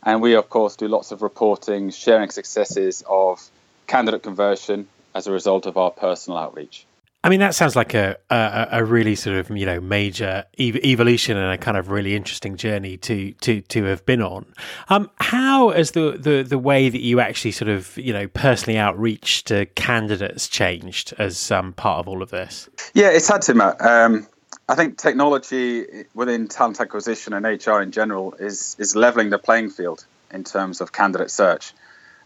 And 0.04 0.22
we, 0.22 0.36
of 0.36 0.50
course, 0.50 0.76
do 0.76 0.88
lots 0.88 1.12
of 1.12 1.24
reporting, 1.24 1.90
sharing 1.90 2.30
successes 2.30 3.04
of 3.08 3.50
candidate 3.88 4.24
conversion 4.24 4.88
as 5.16 5.28
a 5.28 5.32
result 5.32 5.66
of 5.66 5.78
our 5.78 5.90
personal 5.90 6.38
outreach. 6.38 6.86
I 7.26 7.30
mean, 7.30 7.40
that 7.40 7.56
sounds 7.56 7.76
like 7.76 7.96
a, 7.96 8.18
a, 8.30 8.68
a 8.74 8.86
really 8.86 9.16
sort 9.16 9.38
of 9.38 9.50
you 9.50 9.66
know 9.66 9.82
major 9.82 10.44
ev- 10.60 10.76
evolution 10.76 11.38
and 11.38 11.52
a 11.52 11.58
kind 11.58 11.76
of 11.76 11.90
really 11.90 12.16
interesting 12.16 12.56
journey 12.56 12.98
to 12.98 13.32
to 13.32 13.62
to 13.62 13.84
have 13.86 14.06
been 14.06 14.22
on. 14.22 14.46
Um, 14.90 15.10
how 15.20 15.72
has 15.72 15.92
the, 15.92 16.20
the 16.20 16.44
the 16.44 16.60
way 16.60 16.88
that 16.88 17.02
you 17.02 17.20
actually 17.20 17.54
sort 17.54 17.70
of 17.70 17.98
you 17.98 18.14
know 18.14 18.28
personally 18.28 18.78
outreach 18.78 19.44
to 19.46 19.66
candidates 19.66 20.48
changed 20.48 21.16
as 21.18 21.50
um, 21.50 21.74
part 21.74 21.98
of 22.00 22.08
all 22.08 22.22
of 22.22 22.30
this? 22.30 22.70
Yeah, 22.94 23.10
it's 23.10 23.28
had 23.28 23.42
to, 23.44 23.56
Matt. 23.56 23.82
Um, 23.82 24.28
I 24.68 24.76
think 24.76 24.98
technology 24.98 26.06
within 26.14 26.48
talent 26.48 26.82
acquisition 26.82 27.34
and 27.34 27.46
HR 27.46 27.82
in 27.82 27.92
general 27.92 28.34
is 28.34 28.76
is 28.80 28.96
leveling 28.96 29.30
the 29.30 29.38
playing 29.38 29.70
field 29.70 30.06
in 30.32 30.44
terms 30.44 30.82
of 30.82 30.92
candidate 30.92 31.32
search. 31.32 31.74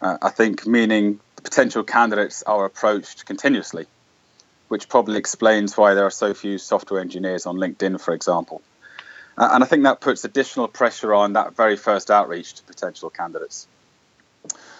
Uh, 0.01 0.17
I 0.21 0.29
think 0.29 0.65
meaning 0.65 1.19
the 1.35 1.41
potential 1.41 1.83
candidates 1.83 2.43
are 2.43 2.65
approached 2.65 3.25
continuously 3.25 3.87
which 4.69 4.87
probably 4.87 5.17
explains 5.17 5.75
why 5.75 5.93
there 5.95 6.05
are 6.05 6.11
so 6.11 6.33
few 6.33 6.57
software 6.57 7.01
engineers 7.01 7.45
on 7.45 7.57
LinkedIn, 7.57 7.99
for 7.99 8.13
example. 8.13 8.61
Uh, 9.37 9.49
and 9.51 9.63
I 9.63 9.67
think 9.67 9.83
that 9.83 9.99
puts 9.99 10.23
additional 10.23 10.67
pressure 10.67 11.13
on 11.13 11.33
that 11.33 11.55
very 11.55 11.75
first 11.75 12.09
outreach 12.09 12.53
to 12.53 12.63
potential 12.63 13.09
candidates. 13.09 13.67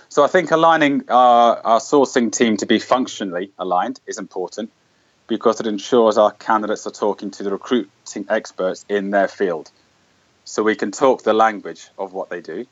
So 0.07 0.23
I 0.23 0.27
think 0.27 0.51
aligning 0.51 1.03
our, 1.09 1.57
our 1.57 1.79
sourcing 1.79 2.31
team 2.31 2.57
to 2.57 2.65
be 2.65 2.79
functionally 2.79 3.51
aligned 3.57 3.99
is 4.07 4.17
important 4.17 4.71
because 5.29 5.61
it 5.61 5.67
ensures 5.67 6.17
our 6.17 6.31
candidates 6.31 6.85
are 6.85 6.91
talking 6.91 7.31
to 7.31 7.43
the 7.43 7.51
recruiting 7.51 8.25
experts 8.27 8.85
in 8.89 9.11
their 9.11 9.29
field. 9.29 9.71
So 10.43 10.63
we 10.63 10.75
can 10.75 10.91
talk 10.91 11.23
the 11.23 11.33
language 11.33 11.87
of 11.97 12.11
what 12.11 12.29
they 12.29 12.41
do. 12.41 12.65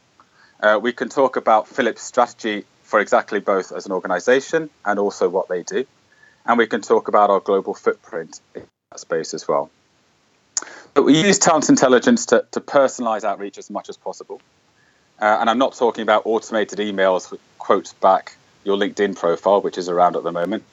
Uh, 0.60 0.80
we 0.82 0.92
can 0.92 1.08
talk 1.08 1.38
about 1.38 1.70
Philips' 1.70 2.02
strategy 2.02 2.66
for 2.84 3.00
exactly 3.00 3.40
both 3.40 3.72
as 3.72 3.86
an 3.86 3.94
organization 3.94 4.70
and 4.84 5.00
also 5.00 5.30
what 5.30 5.48
they 5.48 5.64
do 5.64 5.86
and 6.48 6.58
we 6.58 6.66
can 6.66 6.82
talk 6.82 7.08
about 7.08 7.30
our 7.30 7.40
global 7.40 7.74
footprint 7.74 8.40
in 8.56 8.64
that 8.92 9.00
space 9.00 9.34
as 9.34 9.48
well. 9.48 9.70
But 10.94 11.04
we 11.04 11.22
use 11.22 11.38
talent 11.38 11.70
intelligence 11.70 12.28
to, 12.28 12.46
to 12.52 12.62
personalize 12.62 13.24
outreach 13.24 13.58
as 13.58 13.70
much 13.70 13.90
as 13.90 13.98
possible. 13.98 14.42
Uh, 15.20 15.38
and 15.42 15.50
I'm 15.50 15.58
not 15.58 15.76
talking 15.76 16.02
about 16.02 16.24
automated 16.26 16.80
emails 16.80 17.38
quotes 17.60 17.94
back 17.94 18.36
your 18.64 18.78
LinkedIn 18.78 19.16
profile, 19.16 19.62
which 19.62 19.78
is 19.78 19.90
around 19.90 20.16
at 20.16 20.24
the 20.24 20.32
moment. 20.32 20.64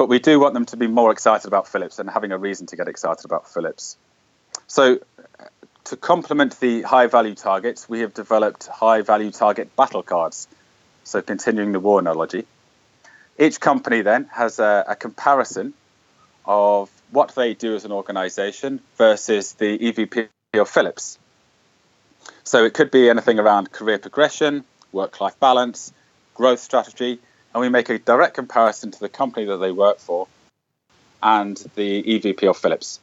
But 0.00 0.08
we 0.08 0.18
do 0.18 0.40
want 0.40 0.54
them 0.54 0.64
to 0.64 0.78
be 0.78 0.86
more 0.86 1.12
excited 1.12 1.46
about 1.46 1.68
Philips 1.68 1.98
and 1.98 2.08
having 2.08 2.32
a 2.32 2.38
reason 2.38 2.66
to 2.68 2.74
get 2.74 2.88
excited 2.88 3.26
about 3.26 3.46
Philips. 3.46 3.98
So, 4.66 4.94
uh, 4.94 5.44
to 5.84 5.96
complement 5.98 6.58
the 6.58 6.80
high 6.80 7.06
value 7.06 7.34
targets, 7.34 7.86
we 7.86 8.00
have 8.00 8.14
developed 8.14 8.66
high 8.66 9.02
value 9.02 9.30
target 9.30 9.76
battle 9.76 10.02
cards. 10.02 10.48
So, 11.04 11.20
continuing 11.20 11.72
the 11.72 11.80
war 11.80 11.98
analogy. 11.98 12.46
Each 13.38 13.60
company 13.60 14.00
then 14.00 14.24
has 14.32 14.58
a, 14.58 14.86
a 14.88 14.96
comparison 14.96 15.74
of 16.46 16.88
what 17.10 17.34
they 17.34 17.52
do 17.52 17.74
as 17.74 17.84
an 17.84 17.92
organization 17.92 18.80
versus 18.96 19.52
the 19.52 19.78
EVP 19.78 20.28
of 20.54 20.70
Philips. 20.70 21.18
So 22.42 22.64
it 22.64 22.72
could 22.72 22.90
be 22.90 23.10
anything 23.10 23.38
around 23.38 23.70
career 23.70 23.98
progression, 23.98 24.64
work 24.92 25.20
life 25.20 25.38
balance, 25.38 25.92
growth 26.32 26.60
strategy, 26.60 27.20
and 27.54 27.60
we 27.60 27.68
make 27.68 27.88
a 27.88 27.98
direct 27.98 28.34
comparison 28.34 28.90
to 28.90 29.00
the 29.00 29.08
company 29.08 29.46
that 29.46 29.58
they 29.58 29.72
work 29.72 29.98
for 29.98 30.28
and 31.22 31.56
the 31.74 32.02
EVP 32.02 32.48
of 32.48 32.56
Philips. 32.56 33.00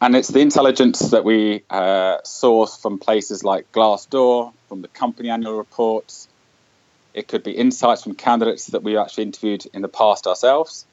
And 0.00 0.14
it's 0.14 0.28
the 0.28 0.40
intelligence 0.40 0.98
that 1.10 1.24
we 1.24 1.62
uh, 1.70 2.18
source 2.24 2.76
from 2.76 2.98
places 2.98 3.42
like 3.42 3.72
Glassdoor, 3.72 4.52
from 4.68 4.82
the 4.82 4.88
company 4.88 5.30
annual 5.30 5.56
reports, 5.56 6.28
it 7.14 7.28
could 7.28 7.44
be 7.44 7.52
insights 7.52 8.02
from 8.02 8.16
candidates 8.16 8.66
that 8.66 8.82
we 8.82 8.98
actually 8.98 9.24
interviewed 9.24 9.64
in 9.72 9.82
the 9.82 9.88
past 9.88 10.26
ourselves. 10.26 10.84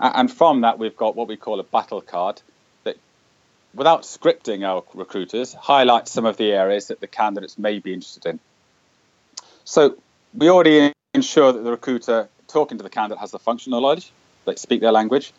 And 0.00 0.30
from 0.30 0.62
that, 0.62 0.80
we've 0.80 0.96
got 0.96 1.14
what 1.14 1.28
we 1.28 1.36
call 1.36 1.60
a 1.60 1.64
battle 1.64 2.00
card 2.00 2.42
that, 2.82 2.96
without 3.72 4.02
scripting 4.02 4.66
our 4.66 4.82
recruiters, 4.92 5.54
highlights 5.54 6.10
some 6.10 6.26
of 6.26 6.36
the 6.36 6.50
areas 6.50 6.88
that 6.88 6.98
the 6.98 7.06
candidates 7.06 7.56
may 7.56 7.78
be 7.78 7.94
interested 7.94 8.26
in. 8.26 8.40
So 9.64 9.96
we 10.34 10.50
already 10.50 10.92
ensure 11.14 11.52
that 11.52 11.62
the 11.62 11.70
recruiter 11.70 12.26
talking 12.48 12.78
to 12.78 12.84
the 12.84 12.88
candidate 12.88 13.18
has 13.18 13.32
the 13.32 13.38
functional 13.38 13.82
knowledge, 13.82 14.10
they 14.46 14.54
speak 14.54 14.80
their 14.80 14.92
language. 14.92 15.34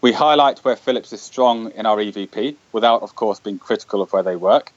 We 0.00 0.12
highlight 0.12 0.60
where 0.60 0.74
Philips 0.74 1.12
is 1.12 1.20
strong 1.20 1.70
in 1.72 1.84
our 1.84 1.98
EVP 1.98 2.56
without, 2.72 3.02
of 3.02 3.14
course, 3.14 3.38
being 3.38 3.58
critical 3.58 4.00
of 4.00 4.10
where 4.14 4.22
they 4.22 4.36
work. 4.36 4.72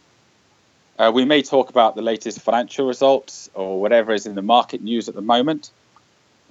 Uh, 0.97 1.11
we 1.13 1.23
may 1.23 1.41
talk 1.41 1.69
about 1.69 1.95
the 1.95 2.01
latest 2.01 2.41
financial 2.41 2.85
results 2.85 3.49
or 3.53 3.79
whatever 3.79 4.11
is 4.11 4.25
in 4.25 4.35
the 4.35 4.41
market 4.41 4.81
news 4.81 5.07
at 5.07 5.15
the 5.15 5.21
moment. 5.21 5.71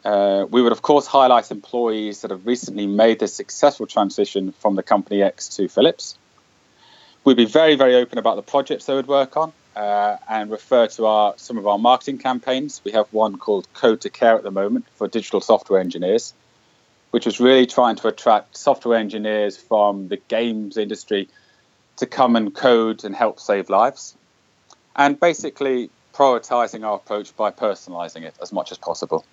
Uh, 0.02 0.46
we 0.48 0.62
would, 0.62 0.72
of 0.72 0.80
course, 0.80 1.06
highlight 1.06 1.50
employees 1.50 2.22
that 2.22 2.30
have 2.30 2.46
recently 2.46 2.86
made 2.86 3.18
the 3.18 3.28
successful 3.28 3.86
transition 3.86 4.52
from 4.52 4.76
the 4.76 4.82
company 4.82 5.22
X 5.22 5.48
to 5.56 5.68
Philips. 5.68 6.16
We'd 7.22 7.36
be 7.36 7.44
very, 7.44 7.74
very 7.74 7.96
open 7.96 8.16
about 8.16 8.36
the 8.36 8.42
projects 8.42 8.86
they 8.86 8.94
would 8.94 9.08
work 9.08 9.36
on 9.36 9.52
uh, 9.78 10.16
and 10.28 10.50
refer 10.50 10.88
to 10.88 11.06
our 11.06 11.34
some 11.36 11.56
of 11.56 11.66
our 11.66 11.78
marketing 11.78 12.18
campaigns. 12.18 12.82
We 12.84 12.90
have 12.92 13.06
one 13.12 13.38
called 13.38 13.72
Code 13.74 14.00
to 14.00 14.10
Care 14.10 14.34
at 14.34 14.42
the 14.42 14.50
moment 14.50 14.86
for 14.96 15.06
digital 15.06 15.40
software 15.40 15.80
engineers, 15.80 16.34
which 17.12 17.26
was 17.26 17.38
really 17.38 17.66
trying 17.66 17.94
to 17.96 18.08
attract 18.08 18.56
software 18.56 18.98
engineers 18.98 19.56
from 19.56 20.08
the 20.08 20.16
games 20.16 20.76
industry 20.76 21.28
to 21.98 22.06
come 22.06 22.34
and 22.34 22.52
code 22.52 23.04
and 23.04 23.14
help 23.14 23.38
save 23.38 23.70
lives 23.70 24.16
and 24.96 25.20
basically 25.20 25.90
prioritizing 26.12 26.84
our 26.84 26.96
approach 26.96 27.36
by 27.36 27.52
personalizing 27.52 28.22
it 28.22 28.34
as 28.42 28.52
much 28.52 28.72
as 28.72 28.78
possible. 28.78 29.24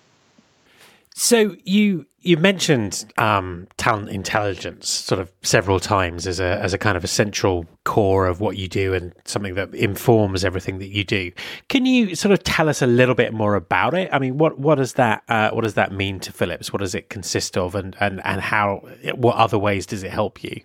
So 1.18 1.56
you 1.64 2.04
you 2.20 2.36
mentioned 2.36 3.10
um, 3.16 3.68
talent 3.78 4.10
intelligence 4.10 4.86
sort 4.86 5.18
of 5.18 5.32
several 5.42 5.80
times 5.80 6.26
as 6.26 6.40
a 6.40 6.60
as 6.62 6.74
a 6.74 6.78
kind 6.78 6.94
of 6.94 7.04
a 7.04 7.08
central 7.08 7.64
core 7.84 8.26
of 8.26 8.42
what 8.42 8.58
you 8.58 8.68
do 8.68 8.92
and 8.92 9.14
something 9.24 9.54
that 9.54 9.74
informs 9.74 10.44
everything 10.44 10.78
that 10.78 10.88
you 10.88 11.04
do. 11.04 11.32
Can 11.70 11.86
you 11.86 12.14
sort 12.14 12.32
of 12.32 12.44
tell 12.44 12.68
us 12.68 12.82
a 12.82 12.86
little 12.86 13.14
bit 13.14 13.32
more 13.32 13.54
about 13.54 13.94
it? 13.94 14.10
I 14.12 14.18
mean, 14.18 14.36
what 14.36 14.58
what 14.58 14.74
does 14.74 14.92
that 14.94 15.22
uh, 15.28 15.50
what 15.52 15.64
does 15.64 15.72
that 15.74 15.90
mean 15.90 16.20
to 16.20 16.32
Philips? 16.32 16.70
What 16.70 16.80
does 16.80 16.94
it 16.94 17.08
consist 17.08 17.56
of, 17.56 17.74
and 17.74 17.96
and 17.98 18.20
and 18.22 18.42
how? 18.42 18.86
What 19.14 19.36
other 19.36 19.58
ways 19.58 19.86
does 19.86 20.02
it 20.02 20.10
help 20.10 20.44
you? 20.44 20.60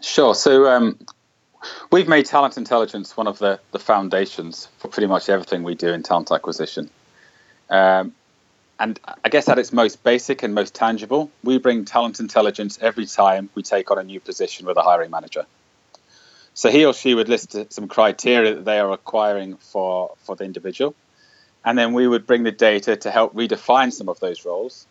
Sure. 0.00 0.32
So 0.36 0.66
um, 0.66 0.96
We've 1.90 2.06
made 2.06 2.26
talent 2.26 2.56
intelligence 2.56 3.16
one 3.16 3.26
of 3.26 3.40
the, 3.40 3.58
the 3.72 3.80
foundations 3.80 4.68
for 4.78 4.86
pretty 4.86 5.08
much 5.08 5.28
everything 5.28 5.64
we 5.64 5.74
do 5.74 5.88
in 5.88 6.04
talent 6.04 6.30
acquisition. 6.30 6.88
Um, 7.68 8.14
and 8.78 8.98
I 9.24 9.28
guess 9.28 9.48
at 9.48 9.58
its 9.58 9.72
most 9.72 10.02
basic 10.04 10.42
and 10.42 10.54
most 10.54 10.74
tangible, 10.74 11.30
we 11.42 11.58
bring 11.58 11.84
talent 11.84 12.20
intelligence 12.20 12.78
every 12.80 13.06
time 13.06 13.50
we 13.54 13.62
take 13.62 13.90
on 13.90 13.98
a 13.98 14.04
new 14.04 14.20
position 14.20 14.66
with 14.66 14.76
a 14.76 14.82
hiring 14.82 15.10
manager. 15.10 15.46
So 16.54 16.70
he 16.70 16.84
or 16.84 16.94
she 16.94 17.14
would 17.14 17.28
list 17.28 17.56
some 17.72 17.88
criteria 17.88 18.54
that 18.54 18.64
they 18.64 18.78
are 18.78 18.90
acquiring 18.92 19.56
for, 19.56 20.14
for 20.22 20.36
the 20.36 20.44
individual. 20.44 20.94
And 21.64 21.76
then 21.76 21.92
we 21.92 22.06
would 22.06 22.26
bring 22.26 22.44
the 22.44 22.52
data 22.52 22.96
to 22.96 23.10
help 23.10 23.34
redefine 23.34 23.92
some 23.92 24.08
of 24.08 24.20
those 24.20 24.44
roles 24.44 24.86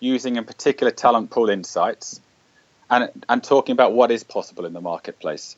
using 0.00 0.36
in 0.36 0.44
particular 0.44 0.90
talent 0.90 1.30
pool 1.30 1.48
insights 1.48 2.20
and, 2.90 3.10
and 3.28 3.42
talking 3.42 3.72
about 3.72 3.92
what 3.92 4.10
is 4.10 4.24
possible 4.24 4.64
in 4.64 4.72
the 4.72 4.80
marketplace. 4.80 5.56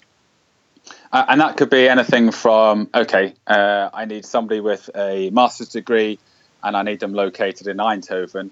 Uh, 1.12 1.24
and 1.28 1.40
that 1.40 1.56
could 1.56 1.70
be 1.70 1.88
anything 1.88 2.30
from 2.30 2.88
okay, 2.94 3.34
uh, 3.46 3.90
I 3.92 4.04
need 4.04 4.24
somebody 4.24 4.60
with 4.60 4.88
a 4.94 5.30
master's 5.30 5.68
degree 5.68 6.18
and 6.62 6.76
I 6.76 6.82
need 6.82 7.00
them 7.00 7.14
located 7.14 7.66
in 7.66 7.78
Eindhoven. 7.78 8.50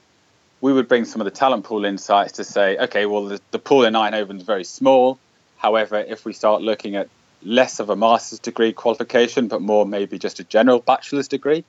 We 0.61 0.73
would 0.73 0.89
bring 0.89 1.05
some 1.05 1.21
of 1.21 1.25
the 1.25 1.31
talent 1.31 1.65
pool 1.65 1.85
insights 1.85 2.33
to 2.33 2.45
say, 2.45 2.77
okay, 2.77 3.07
well, 3.07 3.27
the, 3.27 3.41
the 3.51 3.59
pool 3.59 3.85
in 3.85 3.95
Eindhoven 3.95 4.39
is 4.39 4.43
very 4.43 4.65
small. 4.65 5.19
However, 5.57 5.97
if 5.97 6.25
we 6.25 6.33
start 6.33 6.63
looking 6.63 6.97
at 6.97 7.09
less 7.43 7.79
of 7.79 7.91
a 7.91 7.97
master's 7.97 8.41
degree 8.41 8.73
qualification, 8.73 9.49
but 9.49 9.63
more 9.63 9.87
maybe 9.87 10.19
just 10.19 10.41
a 10.41 10.45
general 10.45 10.81
bachelor's 10.81 11.29
degree, 11.29 11.65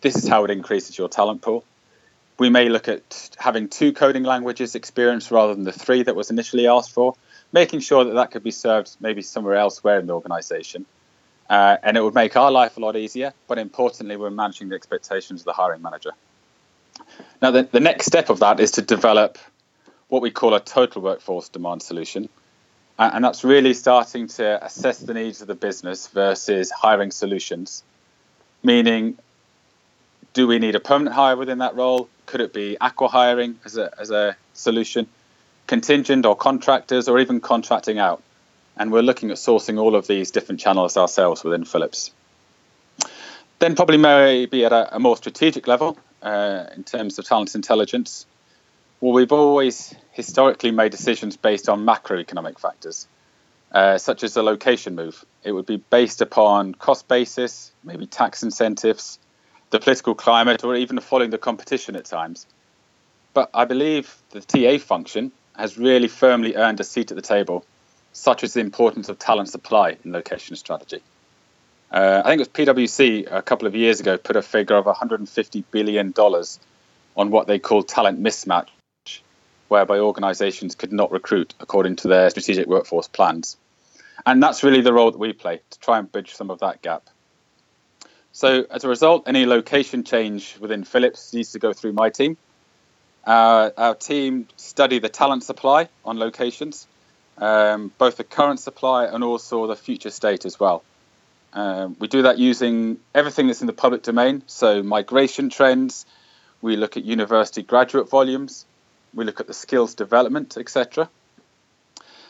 this 0.00 0.16
is 0.16 0.26
how 0.28 0.44
it 0.44 0.50
increases 0.50 0.96
your 0.96 1.08
talent 1.08 1.42
pool. 1.42 1.64
we 2.40 2.48
may 2.48 2.70
look 2.70 2.88
at 2.88 3.30
having 3.36 3.68
two 3.68 3.92
coding 3.92 4.22
languages 4.22 4.74
experience 4.74 5.30
rather 5.30 5.54
than 5.54 5.64
the 5.64 5.72
three 5.72 6.02
that 6.02 6.16
was 6.16 6.30
initially 6.30 6.66
asked 6.66 6.90
for, 6.90 7.14
making 7.52 7.80
sure 7.80 8.04
that 8.04 8.14
that 8.14 8.30
could 8.30 8.42
be 8.42 8.50
served 8.50 8.96
maybe 8.98 9.20
somewhere 9.20 9.56
elsewhere 9.56 9.98
in 10.00 10.06
the 10.06 10.14
organization. 10.14 10.86
Uh, 11.50 11.76
and 11.82 11.96
it 11.96 12.00
would 12.00 12.14
make 12.14 12.36
our 12.36 12.52
life 12.52 12.76
a 12.76 12.80
lot 12.80 12.96
easier, 12.96 13.34
but 13.48 13.58
importantly, 13.58 14.16
we're 14.16 14.30
managing 14.30 14.68
the 14.68 14.76
expectations 14.76 15.40
of 15.40 15.46
the 15.46 15.52
hiring 15.52 15.82
manager. 15.82 16.12
Now, 17.42 17.50
the, 17.50 17.64
the 17.64 17.80
next 17.80 18.06
step 18.06 18.30
of 18.30 18.38
that 18.38 18.60
is 18.60 18.70
to 18.72 18.82
develop 18.82 19.36
what 20.08 20.22
we 20.22 20.30
call 20.30 20.54
a 20.54 20.60
total 20.60 21.02
workforce 21.02 21.48
demand 21.48 21.82
solution. 21.82 22.28
Uh, 23.00 23.10
and 23.12 23.24
that's 23.24 23.42
really 23.42 23.74
starting 23.74 24.28
to 24.28 24.64
assess 24.64 25.00
the 25.00 25.12
needs 25.12 25.40
of 25.40 25.48
the 25.48 25.56
business 25.56 26.06
versus 26.06 26.70
hiring 26.70 27.10
solutions, 27.10 27.82
meaning 28.62 29.18
do 30.34 30.46
we 30.46 30.60
need 30.60 30.76
a 30.76 30.80
permanent 30.80 31.16
hire 31.16 31.36
within 31.36 31.58
that 31.58 31.74
role? 31.74 32.08
Could 32.26 32.42
it 32.42 32.52
be 32.52 32.76
acqui-hiring 32.80 33.58
as 33.64 33.76
a, 33.76 33.90
as 33.98 34.12
a 34.12 34.36
solution, 34.54 35.08
contingent 35.66 36.26
or 36.26 36.36
contractors, 36.36 37.08
or 37.08 37.18
even 37.18 37.40
contracting 37.40 37.98
out? 37.98 38.22
And 38.80 38.90
we're 38.90 39.02
looking 39.02 39.30
at 39.30 39.36
sourcing 39.36 39.78
all 39.78 39.94
of 39.94 40.06
these 40.06 40.30
different 40.30 40.58
channels 40.58 40.96
ourselves 40.96 41.44
within 41.44 41.66
Philips. 41.66 42.12
Then, 43.58 43.76
probably 43.76 43.98
maybe 43.98 44.64
at 44.64 44.72
a, 44.72 44.96
a 44.96 44.98
more 44.98 45.18
strategic 45.18 45.66
level, 45.66 45.98
uh, 46.22 46.64
in 46.74 46.84
terms 46.84 47.18
of 47.18 47.26
talent 47.26 47.54
intelligence, 47.54 48.24
well, 49.02 49.12
we've 49.12 49.32
always 49.32 49.94
historically 50.12 50.70
made 50.70 50.92
decisions 50.92 51.36
based 51.36 51.68
on 51.68 51.84
macroeconomic 51.84 52.58
factors, 52.58 53.06
uh, 53.70 53.98
such 53.98 54.24
as 54.24 54.34
a 54.38 54.42
location 54.42 54.94
move. 54.94 55.26
It 55.44 55.52
would 55.52 55.66
be 55.66 55.76
based 55.76 56.22
upon 56.22 56.74
cost 56.74 57.06
basis, 57.06 57.72
maybe 57.84 58.06
tax 58.06 58.42
incentives, 58.42 59.18
the 59.68 59.78
political 59.78 60.14
climate, 60.14 60.64
or 60.64 60.74
even 60.74 60.98
following 61.00 61.28
the 61.28 61.36
competition 61.36 61.96
at 61.96 62.06
times. 62.06 62.46
But 63.34 63.50
I 63.52 63.66
believe 63.66 64.16
the 64.30 64.40
TA 64.40 64.82
function 64.82 65.32
has 65.54 65.76
really 65.76 66.08
firmly 66.08 66.56
earned 66.56 66.80
a 66.80 66.84
seat 66.84 67.10
at 67.10 67.16
the 67.16 67.22
table, 67.22 67.66
such 68.12 68.44
as 68.44 68.54
the 68.54 68.60
importance 68.60 69.08
of 69.08 69.18
talent 69.18 69.48
supply 69.48 69.96
in 70.04 70.12
location 70.12 70.56
strategy. 70.56 71.02
Uh, 71.90 72.22
I 72.24 72.28
think 72.28 72.40
it 72.40 72.48
was 72.56 72.66
PwC 72.76 73.26
a 73.30 73.42
couple 73.42 73.66
of 73.66 73.74
years 73.74 74.00
ago 74.00 74.16
put 74.16 74.36
a 74.36 74.42
figure 74.42 74.76
of 74.76 74.86
150 74.86 75.64
billion 75.70 76.12
dollars 76.12 76.60
on 77.16 77.30
what 77.30 77.46
they 77.46 77.58
call 77.58 77.82
talent 77.82 78.22
mismatch, 78.22 78.68
whereby 79.68 79.98
organisations 79.98 80.74
could 80.74 80.92
not 80.92 81.10
recruit 81.10 81.54
according 81.58 81.96
to 81.96 82.08
their 82.08 82.30
strategic 82.30 82.66
workforce 82.66 83.08
plans, 83.08 83.56
and 84.24 84.42
that's 84.42 84.62
really 84.62 84.82
the 84.82 84.92
role 84.92 85.10
that 85.10 85.18
we 85.18 85.32
play 85.32 85.60
to 85.70 85.78
try 85.80 85.98
and 85.98 86.10
bridge 86.10 86.34
some 86.34 86.50
of 86.50 86.60
that 86.60 86.80
gap. 86.82 87.08
So 88.32 88.64
as 88.70 88.84
a 88.84 88.88
result, 88.88 89.24
any 89.26 89.44
location 89.44 90.04
change 90.04 90.56
within 90.60 90.84
Philips 90.84 91.34
needs 91.34 91.52
to 91.52 91.58
go 91.58 91.72
through 91.72 91.92
my 91.92 92.10
team. 92.10 92.36
Uh, 93.24 93.70
our 93.76 93.94
team 93.94 94.46
study 94.56 94.98
the 94.98 95.08
talent 95.08 95.42
supply 95.42 95.88
on 96.04 96.18
locations, 96.18 96.86
um, 97.40 97.90
both 97.98 98.16
the 98.16 98.24
current 98.24 98.60
supply 98.60 99.06
and 99.06 99.24
also 99.24 99.66
the 99.66 99.76
future 99.76 100.10
state 100.10 100.44
as 100.44 100.60
well. 100.60 100.84
Um, 101.52 101.96
we 101.98 102.06
do 102.06 102.22
that 102.22 102.38
using 102.38 102.98
everything 103.14 103.48
that's 103.48 103.60
in 103.60 103.66
the 103.66 103.72
public 103.72 104.02
domain, 104.02 104.42
so 104.46 104.82
migration 104.82 105.48
trends. 105.50 106.06
We 106.62 106.76
look 106.76 106.96
at 106.96 107.04
university 107.04 107.62
graduate 107.62 108.08
volumes. 108.08 108.66
We 109.14 109.24
look 109.24 109.40
at 109.40 109.46
the 109.46 109.54
skills 109.54 109.94
development, 109.94 110.56
etc. 110.56 111.08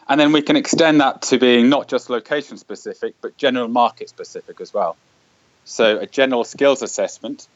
And 0.09 0.19
then 0.19 0.33
we 0.33 0.41
can 0.41 0.57
extend 0.57 1.01
that 1.01 1.23
to 1.23 1.39
being 1.39 1.69
not 1.69 1.89
just 1.89 2.09
location 2.09 2.57
specific, 2.57 3.15
but 3.21 3.37
general 3.37 3.69
market 3.69 4.09
specific 4.09 4.61
as 4.61 4.73
well. 4.73 4.97
So 5.65 5.99
a 5.99 6.07
general 6.07 6.45
skills 6.45 6.83
assessment 6.83 7.47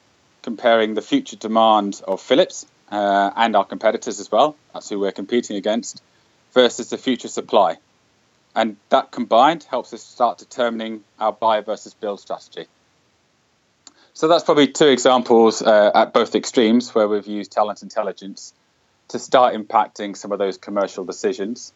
comparing 0.43 0.95
the 0.95 1.03
future 1.03 1.37
demand 1.37 2.03
of 2.07 2.21
Philips 2.21 2.67
uh, 2.93 3.31
and 3.35 3.57
our 3.57 3.65
competitors 3.65 4.21
as 4.21 4.31
well, 4.31 4.57
that's 4.73 4.91
who 4.91 5.01
we're 5.01 5.11
competing 5.11 5.57
against, 5.57 6.03
versus 6.55 6.91
the 6.91 6.99
future 6.99 7.29
supply. 7.29 7.77
And 8.55 8.77
that 8.89 9.11
combined 9.11 9.65
helps 9.65 9.93
us 9.93 10.03
start 10.03 10.39
determining 10.39 11.03
our 11.19 11.33
buy 11.33 11.61
versus 11.61 11.93
build 11.93 12.21
strategy. 12.21 12.67
So 14.14 14.29
that's 14.29 14.45
probably 14.45 14.69
two 14.69 14.87
examples 14.87 15.61
uh, 15.61 15.90
at 15.93 16.12
both 16.12 16.37
extremes 16.37 16.95
where 16.95 17.09
we've 17.09 17.27
used 17.27 17.51
talent 17.51 17.83
intelligence 17.83 18.55
to 19.09 19.19
start 19.19 19.55
impacting 19.55 20.17
some 20.17 20.31
of 20.31 20.38
those 20.38 20.57
commercial 20.57 21.05
decisions. 21.05 21.73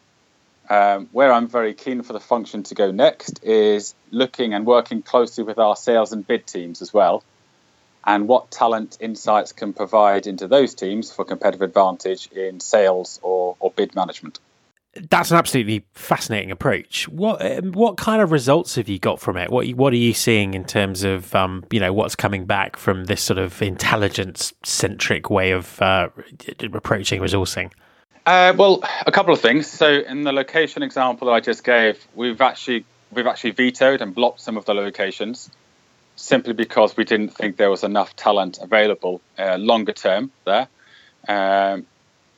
Um, 0.69 1.09
where 1.11 1.33
I'm 1.33 1.47
very 1.47 1.73
keen 1.73 2.03
for 2.03 2.13
the 2.13 2.19
function 2.19 2.63
to 2.63 2.75
go 2.75 2.91
next 2.91 3.43
is 3.43 3.95
looking 4.11 4.53
and 4.53 4.67
working 4.67 5.01
closely 5.01 5.43
with 5.43 5.57
our 5.57 5.75
sales 5.75 6.13
and 6.13 6.25
bid 6.25 6.45
teams 6.45 6.83
as 6.83 6.93
well, 6.93 7.23
and 8.05 8.27
what 8.27 8.51
talent 8.51 8.97
insights 9.01 9.51
can 9.51 9.73
provide 9.73 10.27
into 10.27 10.47
those 10.47 10.75
teams 10.75 11.11
for 11.11 11.25
competitive 11.25 11.63
advantage 11.63 12.31
in 12.31 12.59
sales 12.59 13.19
or, 13.23 13.57
or 13.59 13.71
bid 13.71 13.95
management. 13.95 14.39
That's 14.95 15.29
an 15.29 15.37
absolutely 15.37 15.85
fascinating 15.93 16.49
approach. 16.51 17.07
What 17.09 17.45
um, 17.45 17.73
what 17.73 17.97
kind 17.97 18.21
of 18.21 18.31
results 18.31 18.75
have 18.75 18.89
you 18.89 18.97
got 18.97 19.19
from 19.19 19.37
it? 19.37 19.51
What 19.51 19.67
what 19.69 19.93
are 19.93 19.97
you 19.97 20.13
seeing 20.13 20.55
in 20.55 20.65
terms 20.65 21.03
of 21.03 21.33
um, 21.35 21.63
you 21.71 21.79
know 21.79 21.93
what's 21.93 22.15
coming 22.15 22.45
back 22.45 22.75
from 22.75 23.05
this 23.05 23.21
sort 23.21 23.37
of 23.37 23.61
intelligence 23.61 24.51
centric 24.63 25.29
way 25.29 25.51
of 25.51 25.79
uh, 25.81 26.09
approaching 26.73 27.21
resourcing? 27.21 27.71
Uh, 28.25 28.53
well, 28.57 28.83
a 29.05 29.11
couple 29.11 29.33
of 29.33 29.39
things. 29.39 29.67
So, 29.67 29.87
in 29.87 30.23
the 30.23 30.31
location 30.31 30.83
example 30.83 31.27
that 31.27 31.33
I 31.33 31.39
just 31.39 31.63
gave, 31.63 32.05
we've 32.15 32.41
actually 32.41 32.85
we've 33.11 33.27
actually 33.27 33.51
vetoed 33.51 34.01
and 34.01 34.13
blocked 34.13 34.41
some 34.41 34.57
of 34.57 34.65
the 34.65 34.73
locations 34.73 35.49
simply 36.15 36.53
because 36.53 36.97
we 36.97 37.05
didn't 37.05 37.29
think 37.29 37.57
there 37.57 37.69
was 37.69 37.83
enough 37.83 38.15
talent 38.15 38.59
available 38.61 39.21
uh, 39.37 39.55
longer 39.57 39.93
term 39.93 40.31
there. 40.45 40.67
Um, 41.27 41.85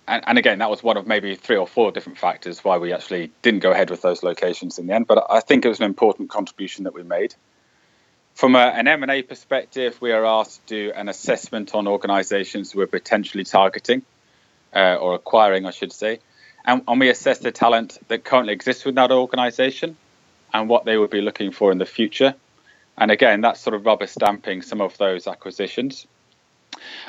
and, 0.08 0.24
and, 0.26 0.38
again, 0.38 0.60
that 0.60 0.70
was 0.70 0.82
one 0.82 0.98
of 0.98 1.06
maybe 1.06 1.36
three 1.36 1.58
or 1.58 1.68
four 1.68 1.92
different 1.92 2.18
factors 2.18 2.64
why 2.64 2.78
we 2.78 2.92
actually 2.92 3.32
didn't 3.42 3.60
go 3.60 3.72
ahead 3.72 3.90
with 3.90 4.02
those 4.02 4.24
locations 4.24 4.80
in 4.80 4.88
the 4.88 4.94
end. 4.94 5.08
But 5.08 5.26
I 5.30 5.40
think 5.42 5.64
it 5.64 5.70
was 5.70 5.80
an 5.80 5.86
important 5.86 6.30
contribution 6.30 6.86
that 6.86 6.94
we 6.94 7.04
made. 7.04 7.36
From 8.34 8.56
a, 8.56 8.60
an 8.60 8.88
M&A 8.88 9.22
perspective, 9.22 10.02
we 10.02 10.12
are 10.12 10.26
asked 10.26 10.66
to 10.68 10.88
do 10.88 10.94
an 10.94 11.10
assessment 11.10 11.76
on 11.76 11.88
organisations 11.88 12.74
we're 12.74 12.88
potentially 12.88 13.44
targeting 13.44 14.02
uh, 14.74 14.96
or 14.96 15.16
acquiring, 15.16 15.66
I 15.66 15.72
should 15.72 15.94
say. 15.94 16.20
And, 16.66 16.84
and, 16.88 17.00
we 17.00 17.10
assess 17.10 17.40
the 17.40 17.52
talent 17.52 17.98
that 18.08 18.24
currently 18.24 18.54
exists 18.54 18.86
within 18.86 18.96
that 18.96 19.12
organization 19.12 19.98
and 20.54 20.70
what 20.70 20.86
they 20.86 20.98
would 20.98 21.10
be 21.10 21.22
looking 21.22 21.52
for 21.52 21.72
in 21.72 21.78
the 21.78 21.86
future. 21.86 22.36
And 22.98 23.12
again, 23.12 23.42
that's 23.42 23.60
sort 23.60 23.76
of 23.76 23.86
rubber 23.86 24.08
stamping 24.08 24.62
some 24.62 24.82
of 24.82 24.98
those 24.98 25.28
acquisitions. 25.28 26.06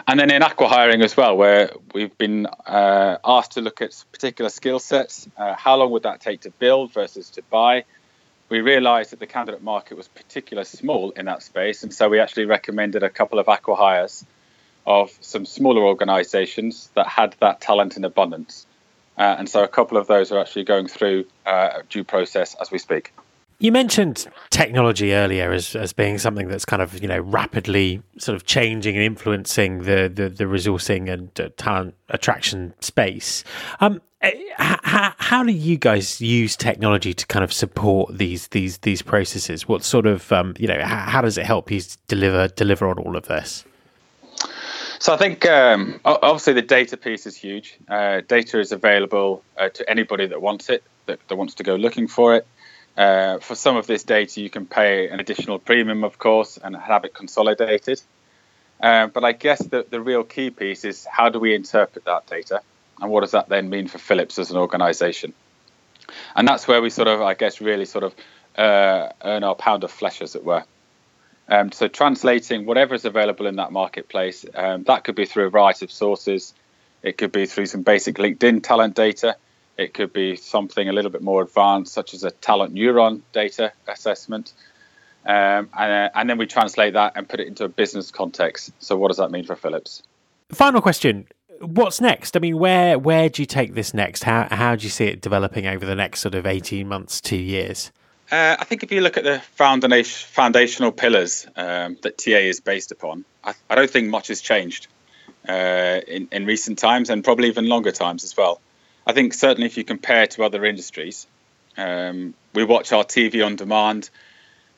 And 0.07 0.19
then 0.19 0.31
in 0.31 0.43
acqui-hiring 0.43 1.03
as 1.03 1.17
well, 1.17 1.37
where 1.37 1.71
we've 1.95 2.17
been 2.19 2.47
uh, 2.47 3.19
asked 3.25 3.53
to 3.53 3.61
look 3.61 3.83
at 3.83 4.05
particular 4.13 4.51
skill 4.51 4.79
sets, 4.79 5.29
uh, 5.37 5.55
how 5.55 5.77
long 5.77 5.91
would 5.93 6.03
that 6.05 6.21
take 6.21 6.43
to 6.43 6.51
build 6.51 6.93
versus 6.93 7.31
to 7.31 7.43
buy? 7.51 7.85
We 8.49 8.61
realised 8.61 9.13
that 9.13 9.21
the 9.21 9.27
candidate 9.27 9.63
market 9.63 9.97
was 9.97 10.09
particularly 10.09 10.67
small 10.67 11.11
in 11.13 11.27
that 11.27 11.43
space, 11.43 11.83
and 11.83 11.93
so 11.93 12.09
we 12.09 12.21
actually 12.21 12.47
recommended 12.47 13.03
a 13.03 13.11
couple 13.11 13.39
of 13.39 13.47
acqui-hires 13.47 14.27
of 14.87 15.17
some 15.21 15.47
smaller 15.47 15.83
organizations 15.83 16.91
that 16.95 17.07
had 17.07 17.37
that 17.41 17.61
talent 17.61 17.97
in 17.97 18.05
abundance. 18.05 18.67
Uh, 19.17 19.37
and 19.39 19.49
so 19.49 19.63
a 19.63 19.69
couple 19.69 19.97
of 19.97 20.07
those 20.07 20.33
are 20.33 20.41
actually 20.41 20.65
going 20.65 20.89
through 20.89 21.25
uh, 21.47 21.83
due 21.89 22.05
process 22.05 22.55
as 22.61 22.71
we 22.71 22.79
speak. 22.79 23.13
You 23.63 23.71
mentioned 23.71 24.27
technology 24.51 25.15
earlier 25.15 25.53
as, 25.53 25.77
as 25.77 25.93
being 25.93 26.19
something 26.19 26.49
that's 26.49 26.65
kind 26.65 26.83
of 26.83 27.01
you 27.01 27.07
know 27.07 27.21
rapidly 27.21 28.03
sort 28.19 28.35
of 28.35 28.45
changing 28.45 28.97
and 28.97 29.05
influencing 29.05 29.85
the 29.85 30.11
the, 30.13 30.29
the 30.29 30.45
resourcing 30.45 31.09
and 31.09 31.41
uh, 31.41 31.49
talent 31.57 31.95
attraction 32.09 32.75
space. 32.81 33.45
Um, 33.79 34.03
how, 34.59 35.15
how 35.17 35.45
do 35.45 35.53
you 35.53 35.77
guys 35.77 36.21
use 36.21 36.57
technology 36.57 37.15
to 37.15 37.25
kind 37.29 37.45
of 37.45 37.53
support 37.53 38.19
these 38.19 38.49
these 38.49 38.79
these 38.79 39.01
processes? 39.01 39.69
What 39.69 39.85
sort 39.85 40.07
of 40.07 40.33
um, 40.33 40.55
you 40.59 40.67
know 40.67 40.83
how, 40.83 40.97
how 40.97 41.21
does 41.21 41.39
it 41.39 41.47
help 41.47 41.71
you 41.71 41.83
deliver 42.09 42.49
deliver 42.49 42.89
on 42.89 42.99
all 42.99 43.17
of 43.17 43.29
this? 43.29 43.65
So 44.99 45.15
I 45.15 45.17
think 45.17 45.47
um, 45.47 46.01
obviously 46.05 46.55
the 46.55 46.63
data 46.63 46.97
piece 46.97 47.27
is 47.27 47.37
huge. 47.37 47.79
Uh, 47.89 48.23
data 48.27 48.59
is 48.59 48.73
available 48.73 49.45
uh, 49.57 49.69
to 49.69 49.89
anybody 49.89 50.27
that 50.27 50.43
wants 50.43 50.69
it, 50.69 50.83
that, 51.07 51.21
that, 51.29 51.37
wants 51.37 51.55
to 51.55 51.63
go 51.63 51.77
looking 51.77 52.09
for 52.09 52.35
it. 52.35 52.45
Uh, 52.97 53.39
for 53.39 53.55
some 53.55 53.77
of 53.77 53.87
this 53.87 54.05
data, 54.05 54.41
you 54.41 54.51
can 54.51 54.67
pay 54.67 55.09
an 55.09 55.19
additional 55.19 55.59
premium, 55.59 56.05
of 56.05 56.19
course, 56.19 56.59
and 56.63 56.77
have 56.77 57.05
it 57.05 57.15
consolidated. 57.15 58.01
Uh, 58.81 59.07
but 59.07 59.25
I 59.25 59.33
guess 59.33 59.61
the, 59.65 59.87
the 59.89 60.01
real 60.01 60.25
key 60.25 60.51
piece 60.51 60.85
is 60.85 61.07
how 61.07 61.29
do 61.29 61.39
we 61.39 61.55
interpret 61.55 62.05
that 62.05 62.27
data, 62.27 62.61
and 63.01 63.11
what 63.11 63.21
does 63.21 63.31
that 63.31 63.49
then 63.49 63.71
mean 63.71 63.89
for 63.89 63.99
Philips 63.99 64.39
as 64.39 64.51
an 64.51 64.57
organisation? 64.57 65.33
And 66.37 66.47
that's 66.47 66.69
where 66.69 66.83
we 66.83 66.91
sort 66.91 67.09
of, 67.09 67.23
I 67.23 67.35
guess, 67.35 67.61
really 67.61 67.85
sort 67.87 68.05
of 68.05 68.15
uh, 68.57 69.09
earn 69.23 69.45
our 69.45 69.55
pound 69.55 69.85
of 69.85 69.91
flesh, 69.91 70.21
as 70.21 70.35
it 70.35 70.45
were. 70.45 70.65
Um, 71.49 71.73
so 71.73 71.89
translating 71.89 72.67
whatever 72.67 72.95
is 72.95 73.05
available 73.05 73.47
in 73.47 73.57
that 73.57 73.73
marketplace, 73.73 74.45
um, 74.55 74.85
that 74.85 75.05
could 75.05 75.15
be 75.15 75.27
through 75.27 75.47
a 75.47 75.51
variety 75.51 75.85
of 75.87 75.93
sources. 75.93 76.55
It 77.03 77.19
could 77.19 77.33
be 77.33 77.47
through 77.47 77.67
some 77.67 77.83
basic 77.83 78.17
LinkedIn 78.17 78.63
talent 78.63 78.95
data. 78.95 79.37
It 79.77 79.95
could 79.95 80.13
be 80.13 80.37
something 80.37 80.89
a 80.89 80.93
little 80.93 81.11
bit 81.11 81.23
more 81.23 81.43
advanced, 81.43 81.93
such 81.93 82.15
as 82.15 82.25
a 82.25 82.31
TalentNeuron 82.31 83.23
data 83.33 83.73
assessment. 83.89 84.53
Um, 85.25 85.71
and, 85.79 85.93
uh, 85.93 86.11
and, 86.15 86.29
then 86.29 86.37
we 86.37 86.47
translate 86.47 86.95
that 86.95 87.13
and 87.15 87.29
put 87.29 87.39
it 87.41 87.47
into 87.47 87.65
a 87.65 87.69
business 87.69 88.11
context. 88.11 88.73
So, 88.81 88.97
what 88.97 89.09
does 89.09 89.19
that 89.19 89.31
mean 89.31 89.45
for 89.45 89.55
Philips? 89.55 90.03
final 90.53 90.83
question 90.83 91.27
what's 91.63 92.01
next? 92.01 92.37
I 92.37 92.41
mean, 92.41 92.59
where 92.59 92.99
where 92.99 93.29
do 93.29 93.43
you 93.43 93.47
take 93.47 93.75
this 93.75 93.95
next? 93.95 94.25
How 94.25 94.49
how 94.51 94.77
do 94.77 94.85
you 94.85 94.91
see 94.91 95.07
it 95.07 95.21
developing 95.21 95.67
over 95.67 95.87
the 95.87 95.95
next 95.95 96.21
sort 96.21 96.35
of 96.35 96.47
eighteen 96.47 96.89
months, 96.89 97.21
two 97.21 97.37
years? 97.37 97.93
Uh, 98.31 98.57
I 98.59 98.65
think 98.65 98.83
if 98.83 98.91
you 98.91 99.03
look 99.03 99.17
at 99.19 99.25
the 99.25 99.41
foundation, 99.41 100.29
foundational 100.31 100.91
pillars 100.91 101.47
um, 101.55 101.99
that 102.03 102.17
TA 102.17 102.31
is 102.31 102.61
based 102.61 102.91
upon, 102.91 103.27
I, 103.45 103.53
I, 103.69 103.75
don't 103.75 103.91
think 103.91 104.09
much 104.09 104.29
has 104.29 104.41
changed 104.41 104.87
uh, 105.47 106.01
in, 106.09 106.29
in 106.33 106.47
recent 106.47 106.79
times 106.79 107.11
and 107.11 107.23
probably 107.23 107.49
even 107.49 107.69
longer 107.69 107.93
times 107.93 108.25
as 108.25 108.35
well. 108.35 108.59
I 109.07 109.13
think 109.13 109.35
certainly 109.35 109.67
if 109.67 109.77
you 109.77 109.85
compare 109.85 110.27
to 110.29 110.45
other 110.45 110.65
industries, 110.65 111.27
um, 111.77 112.35
we 112.55 112.65
watch 112.65 112.93
our 112.93 113.05
TV 113.05 113.45
on 113.45 113.57
demand, 113.57 114.11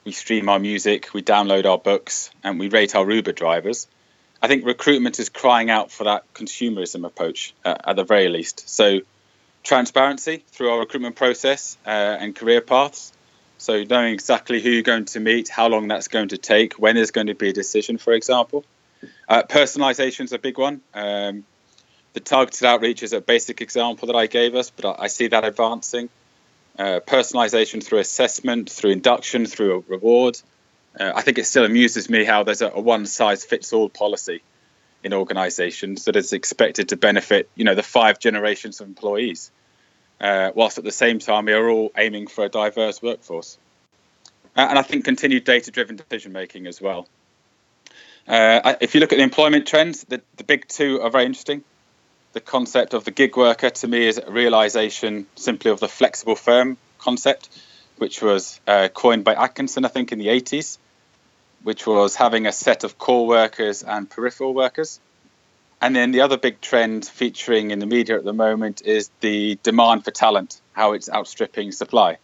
we 0.05 0.13
stream 0.13 0.49
our 0.49 0.59
music, 0.59 1.13
we 1.13 1.23
download 1.23 1.67
our 1.67 1.79
books, 1.79 2.31
and 2.43 2.59
we 2.59 2.69
rate 2.69 2.95
our 2.95 3.11
Uber 3.11 3.33
drivers. 3.33 3.87
I 4.43 4.49
think 4.49 4.67
recruitment 4.67 5.19
is 5.19 5.29
crying 5.29 5.71
out 5.71 5.91
for 5.91 6.05
that 6.05 6.33
consumerism 6.35 7.07
approach 7.07 7.55
uh, 7.65 7.77
at 7.85 7.97
the 7.97 8.05
very 8.05 8.29
least. 8.29 8.69
So, 8.69 9.01
transparency 9.63 10.45
through 10.49 10.71
our 10.71 10.81
recruitment 10.81 11.17
process 11.17 11.79
uh, 11.87 11.89
and 11.89 12.37
career 12.37 12.61
paths. 12.61 13.13
So, 13.57 13.85
knowing 13.85 14.13
exactly 14.13 14.61
who 14.61 14.69
you're 14.69 14.83
going 14.83 15.07
to 15.07 15.21
meet, 15.21 15.49
how 15.49 15.69
long 15.69 15.89
that's 15.89 16.09
going 16.09 16.29
to 16.29 16.39
take, 16.39 16.75
when 16.75 16.97
there's 16.97 17.11
going 17.11 17.29
to 17.29 17.35
be 17.35 17.49
a 17.49 17.53
decision, 17.53 17.97
for 17.97 18.13
example. 18.13 18.65
Uh, 19.29 19.43
personalization 19.43 20.25
is 20.25 20.33
a 20.33 20.39
big 20.39 20.59
one. 20.59 20.83
Um, 20.93 21.45
the 22.15 22.21
targeted 22.21 22.65
outreach 22.65 23.03
is 23.03 23.13
a 23.13 23.21
basic 23.21 23.61
example 23.61 24.07
that 24.07 24.17
I 24.17 24.27
gave 24.27 24.55
us, 24.55 24.71
but 24.71 24.99
I, 24.99 25.09
see 25.09 25.27
that 25.29 25.45
advancing. 25.45 26.09
Uh, 26.79 27.01
personalization 27.01 27.85
through 27.85 27.99
assessment, 27.99 28.71
through 28.71 28.91
induction, 28.91 29.47
through 29.47 29.77
a 29.77 29.79
reward. 29.93 30.41
Uh, 30.99 31.13
I 31.15 31.23
think 31.23 31.39
it 31.39 31.47
still 31.47 31.65
amuses 31.65 32.09
me 32.09 32.25
how 32.25 32.45
there's 32.45 32.63
a, 32.63 32.69
a 32.69 32.81
one 32.81 33.07
size 33.07 33.45
fits 33.45 33.73
all 33.73 33.89
policy 33.89 34.43
in 35.03 35.13
organisations 35.13 36.07
that 36.07 36.17
is 36.17 36.33
expected 36.33 36.89
to 36.89 36.97
benefit, 36.97 37.49
you 37.57 37.65
know, 37.65 37.75
the 37.75 37.83
five 37.83 38.19
generations 38.19 38.81
of 38.81 38.87
employees, 38.87 39.51
uh, 40.21 40.51
whilst 40.55 40.79
at 40.79 40.85
the 40.85 40.93
same 40.93 41.19
time 41.19 41.45
we 41.45 41.53
are 41.53 41.69
all 41.69 41.93
aiming 41.97 42.27
for 42.27 42.45
a 42.45 42.49
diverse 42.49 43.03
workforce. 43.03 43.59
Uh, 44.57 44.67
and 44.71 44.79
I 44.79 44.83
think 44.83 45.05
continued 45.05 45.45
data-driven 45.45 45.97
decision 45.97 46.33
making 46.33 46.67
as 46.67 46.81
well. 46.81 47.09
Uh, 48.27 48.75
if 48.81 48.95
you 48.95 49.01
look 49.01 49.13
at 49.13 49.17
the 49.17 49.25
employment 49.25 49.67
trends, 49.67 50.05
the, 50.05 50.23
the 50.37 50.45
big 50.45 50.67
two 50.69 51.01
are 51.03 51.11
very 51.11 51.27
interesting. 51.27 51.65
The 52.35 52.41
concept 52.41 52.95
of 52.95 53.05
the 53.05 53.11
gig 53.11 53.37
worker 53.37 53.71
to 53.71 53.89
me 53.89 54.07
is 54.07 54.19
a 54.19 54.31
realization 54.31 55.27
simply 55.35 55.71
of 55.71 55.81
the 55.81 55.89
flexible 55.89 56.37
firm 56.37 56.77
concept, 56.99 57.49
which 57.97 58.21
was 58.21 58.61
uh, 58.67 58.89
coined 58.93 59.25
by 59.25 59.35
Atkinson, 59.35 59.85
I 59.85 59.89
think, 59.89 60.13
in 60.13 60.19
the 60.19 60.29
80s 60.29 60.79
which 61.65 61.87
was 61.87 62.15
having 62.15 62.47
a 62.47 62.53
set 62.53 62.85
of 62.85 62.99
core 62.99 63.27
workers 63.27 63.83
and 63.83 64.09
peripheral 64.09 64.55
workers. 64.55 65.01
And 65.81 65.97
then 65.97 66.13
the 66.13 66.21
other 66.21 66.37
big 66.37 66.61
trend 66.61 67.07
featuring 67.07 67.71
in 67.71 67.79
the 67.79 67.87
media 67.87 68.17
at 68.17 68.25
the 68.25 68.33
moment 68.33 68.83
is 68.85 69.11
the 69.21 69.59
demand 69.63 70.05
for 70.05 70.11
talent, 70.11 70.61
how 70.73 70.93
it's 70.93 71.11
outstripping 71.11 71.73
supply. 71.73 72.19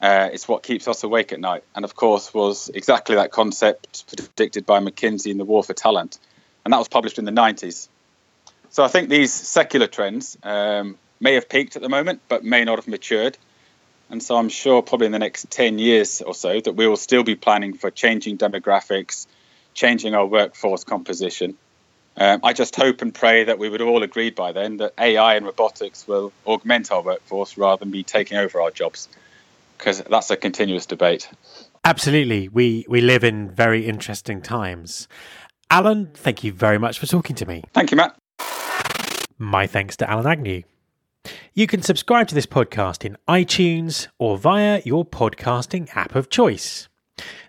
Uh, 0.00 0.28
it's 0.32 0.46
what 0.46 0.62
keeps 0.62 0.88
us 0.88 1.04
awake 1.04 1.32
at 1.32 1.40
night. 1.40 1.64
And 1.74 1.84
of 1.84 1.94
course, 1.94 2.34
was 2.34 2.68
exactly 2.68 3.16
that 3.16 3.30
concept 3.30 4.06
predicted 4.08 4.66
by 4.66 4.80
McKinsey 4.80 5.30
in 5.30 5.38
the 5.38 5.44
War 5.44 5.64
for 5.64 5.72
Talent. 5.72 6.18
And 6.64 6.72
that 6.72 6.78
was 6.78 6.88
published 6.88 7.18
in 7.18 7.24
the 7.24 7.30
90s. 7.30 7.88
So 8.70 8.84
I 8.84 8.88
think 8.88 9.08
these 9.08 9.32
secular 9.32 9.86
trends 9.86 10.36
um, 10.42 10.96
may 11.20 11.34
have 11.34 11.48
peaked 11.48 11.76
at 11.76 11.82
the 11.82 11.88
moment, 11.88 12.20
but 12.28 12.44
may 12.44 12.64
not 12.64 12.78
have 12.78 12.88
matured. 12.88 13.38
And 14.10 14.22
so 14.22 14.36
I'm 14.36 14.48
sure 14.48 14.82
probably 14.82 15.06
in 15.06 15.12
the 15.12 15.18
next 15.18 15.50
10 15.50 15.78
years 15.78 16.22
or 16.22 16.34
so 16.34 16.60
that 16.60 16.72
we 16.72 16.86
will 16.86 16.96
still 16.96 17.24
be 17.24 17.34
planning 17.34 17.74
for 17.74 17.90
changing 17.90 18.38
demographics, 18.38 19.26
changing 19.74 20.14
our 20.14 20.26
workforce 20.26 20.84
composition. 20.84 21.56
Um, 22.16 22.40
I 22.42 22.52
just 22.52 22.74
hope 22.76 23.02
and 23.02 23.12
pray 23.14 23.44
that 23.44 23.58
we 23.58 23.68
would 23.68 23.82
all 23.82 24.02
agree 24.02 24.30
by 24.30 24.52
then 24.52 24.78
that 24.78 24.94
AI 24.98 25.34
and 25.34 25.44
robotics 25.44 26.06
will 26.08 26.32
augment 26.46 26.90
our 26.90 27.02
workforce 27.02 27.58
rather 27.58 27.80
than 27.80 27.90
be 27.90 28.04
taking 28.04 28.38
over 28.38 28.60
our 28.60 28.70
jobs, 28.70 29.08
because 29.76 30.00
that's 30.00 30.30
a 30.30 30.36
continuous 30.36 30.86
debate. 30.86 31.28
Absolutely. 31.84 32.48
We, 32.48 32.86
we 32.88 33.00
live 33.00 33.22
in 33.22 33.50
very 33.50 33.86
interesting 33.86 34.40
times. 34.40 35.08
Alan, 35.68 36.12
thank 36.14 36.42
you 36.42 36.52
very 36.52 36.78
much 36.78 36.98
for 36.98 37.06
talking 37.06 37.36
to 37.36 37.44
me. 37.46 37.64
Thank 37.74 37.90
you, 37.90 37.96
Matt. 37.96 38.16
My 39.38 39.66
thanks 39.66 39.96
to 39.98 40.10
Alan 40.10 40.26
Agnew. 40.26 40.62
You 41.52 41.66
can 41.66 41.82
subscribe 41.82 42.28
to 42.28 42.34
this 42.34 42.46
podcast 42.46 43.04
in 43.04 43.18
iTunes 43.28 44.08
or 44.18 44.38
via 44.38 44.80
your 44.84 45.04
podcasting 45.04 45.94
app 45.94 46.14
of 46.14 46.30
choice. 46.30 46.88